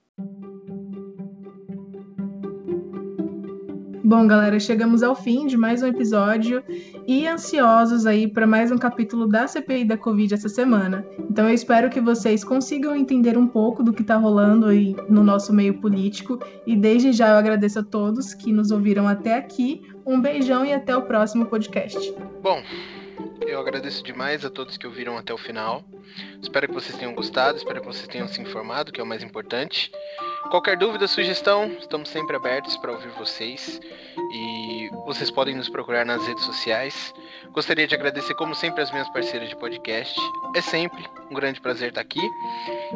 Bom, 4.05 4.25
galera, 4.29 4.61
chegamos 4.61 5.03
ao 5.03 5.17
fim 5.17 5.49
de 5.49 5.57
mais 5.57 5.83
um 5.83 5.89
episódio 5.89 6.63
e 7.05 7.27
ansiosos 7.27 8.07
aí 8.07 8.29
para 8.29 8.47
mais 8.47 8.71
um 8.71 8.79
capítulo 8.79 9.27
da 9.27 9.49
CPI 9.49 9.85
da 9.85 9.99
Covid 9.99 10.33
essa 10.33 10.49
semana. 10.49 11.05
Então 11.29 11.49
eu 11.49 11.55
espero 11.55 11.91
que 11.91 12.01
vocês 12.01 12.45
consigam 12.45 12.95
entender 12.95 13.37
um 13.37 13.49
pouco 13.49 13.83
do 13.83 13.93
que 13.93 14.03
está 14.03 14.17
rolando 14.17 14.67
aí 14.67 14.95
no 15.09 15.25
nosso 15.25 15.53
meio 15.53 15.81
político 15.81 16.39
e 16.65 16.77
desde 16.77 17.13
já 17.13 17.31
eu 17.31 17.37
agradeço 17.37 17.81
a 17.81 17.83
todos 17.83 18.33
que 18.33 18.53
nos 18.53 18.71
ouviram 18.71 19.09
até 19.09 19.35
aqui. 19.35 19.83
Um 20.07 20.21
beijão 20.21 20.65
e 20.65 20.73
até 20.73 20.97
o 20.97 21.03
próximo 21.03 21.47
podcast. 21.47 22.13
Bom, 22.41 22.63
eu 23.47 23.61
agradeço 23.61 24.03
demais 24.03 24.45
a 24.45 24.51
todos 24.51 24.77
que 24.77 24.87
ouviram 24.87 25.19
até 25.19 25.35
o 25.35 25.39
final. 25.39 25.85
Espero 26.41 26.69
que 26.69 26.75
vocês 26.75 26.97
tenham 26.97 27.15
gostado, 27.15 27.59
espero 27.59 27.81
que 27.81 27.87
vocês 27.87 28.07
tenham 28.07 28.29
se 28.29 28.41
informado, 28.41 28.93
que 28.93 29.01
é 29.01 29.03
o 29.05 29.07
mais 29.07 29.23
importante. 29.23 29.91
Qualquer 30.51 30.77
dúvida, 30.77 31.09
sugestão, 31.09 31.67
estamos 31.81 32.09
sempre 32.09 32.37
abertos 32.37 32.77
para 32.77 32.93
ouvir 32.93 33.11
vocês 33.19 33.81
e 34.17 34.89
vocês 35.05 35.29
podem 35.29 35.57
nos 35.57 35.69
procurar 35.69 36.07
nas 36.07 36.25
redes 36.27 36.45
sociais. 36.45 37.13
Gostaria 37.53 37.87
de 37.87 37.95
agradecer, 37.95 38.35
como 38.35 38.55
sempre, 38.55 38.83
as 38.83 38.91
minhas 38.93 39.09
parceiras 39.09 39.49
de 39.49 39.57
podcast. 39.57 40.19
É 40.55 40.61
sempre 40.61 41.05
um 41.31 41.35
grande 41.35 41.61
prazer 41.61 41.89
estar 41.89 42.01
aqui 42.01 42.21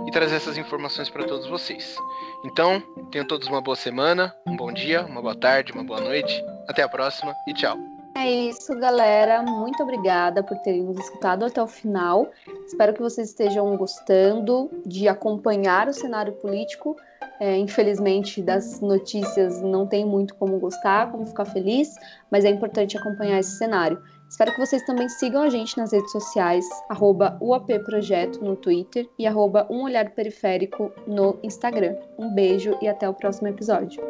e 0.06 0.10
trazer 0.12 0.36
essas 0.36 0.56
informações 0.56 1.10
para 1.10 1.24
todos 1.24 1.48
vocês. 1.48 1.96
Então, 2.44 2.80
tenham 3.10 3.26
todos 3.26 3.48
uma 3.48 3.60
boa 3.60 3.76
semana, 3.76 4.32
um 4.46 4.56
bom 4.56 4.72
dia, 4.72 5.04
uma 5.04 5.20
boa 5.20 5.34
tarde, 5.34 5.72
uma 5.72 5.82
boa 5.82 6.00
noite. 6.00 6.40
Até 6.70 6.84
a 6.84 6.88
próxima 6.88 7.36
e 7.48 7.52
tchau. 7.52 7.76
É 8.14 8.30
isso, 8.30 8.78
galera. 8.78 9.42
Muito 9.42 9.82
obrigada 9.82 10.40
por 10.40 10.56
terem 10.58 10.84
nos 10.84 10.96
escutado 10.98 11.44
até 11.44 11.60
o 11.60 11.66
final. 11.66 12.30
Espero 12.64 12.94
que 12.94 13.00
vocês 13.00 13.30
estejam 13.30 13.76
gostando 13.76 14.70
de 14.86 15.08
acompanhar 15.08 15.88
o 15.88 15.92
cenário 15.92 16.32
político. 16.34 16.96
É, 17.40 17.56
infelizmente, 17.56 18.40
das 18.40 18.80
notícias 18.80 19.60
não 19.60 19.84
tem 19.84 20.04
muito 20.04 20.36
como 20.36 20.60
gostar, 20.60 21.10
como 21.10 21.26
ficar 21.26 21.46
feliz, 21.46 21.96
mas 22.30 22.44
é 22.44 22.50
importante 22.50 22.96
acompanhar 22.96 23.40
esse 23.40 23.58
cenário. 23.58 24.00
Espero 24.28 24.52
que 24.52 24.60
vocês 24.60 24.84
também 24.84 25.08
sigam 25.08 25.42
a 25.42 25.48
gente 25.48 25.76
nas 25.76 25.92
redes 25.92 26.12
sociais, 26.12 26.64
arroba 26.88 27.36
UAPProjeto 27.40 28.44
no 28.44 28.54
Twitter 28.54 29.08
e 29.18 29.26
arroba 29.26 29.66
Um 29.68 29.82
Olhar 29.82 30.10
Periférico 30.10 30.92
no 31.04 31.36
Instagram. 31.42 31.96
Um 32.16 32.32
beijo 32.32 32.78
e 32.80 32.86
até 32.86 33.08
o 33.08 33.14
próximo 33.14 33.48
episódio. 33.48 34.00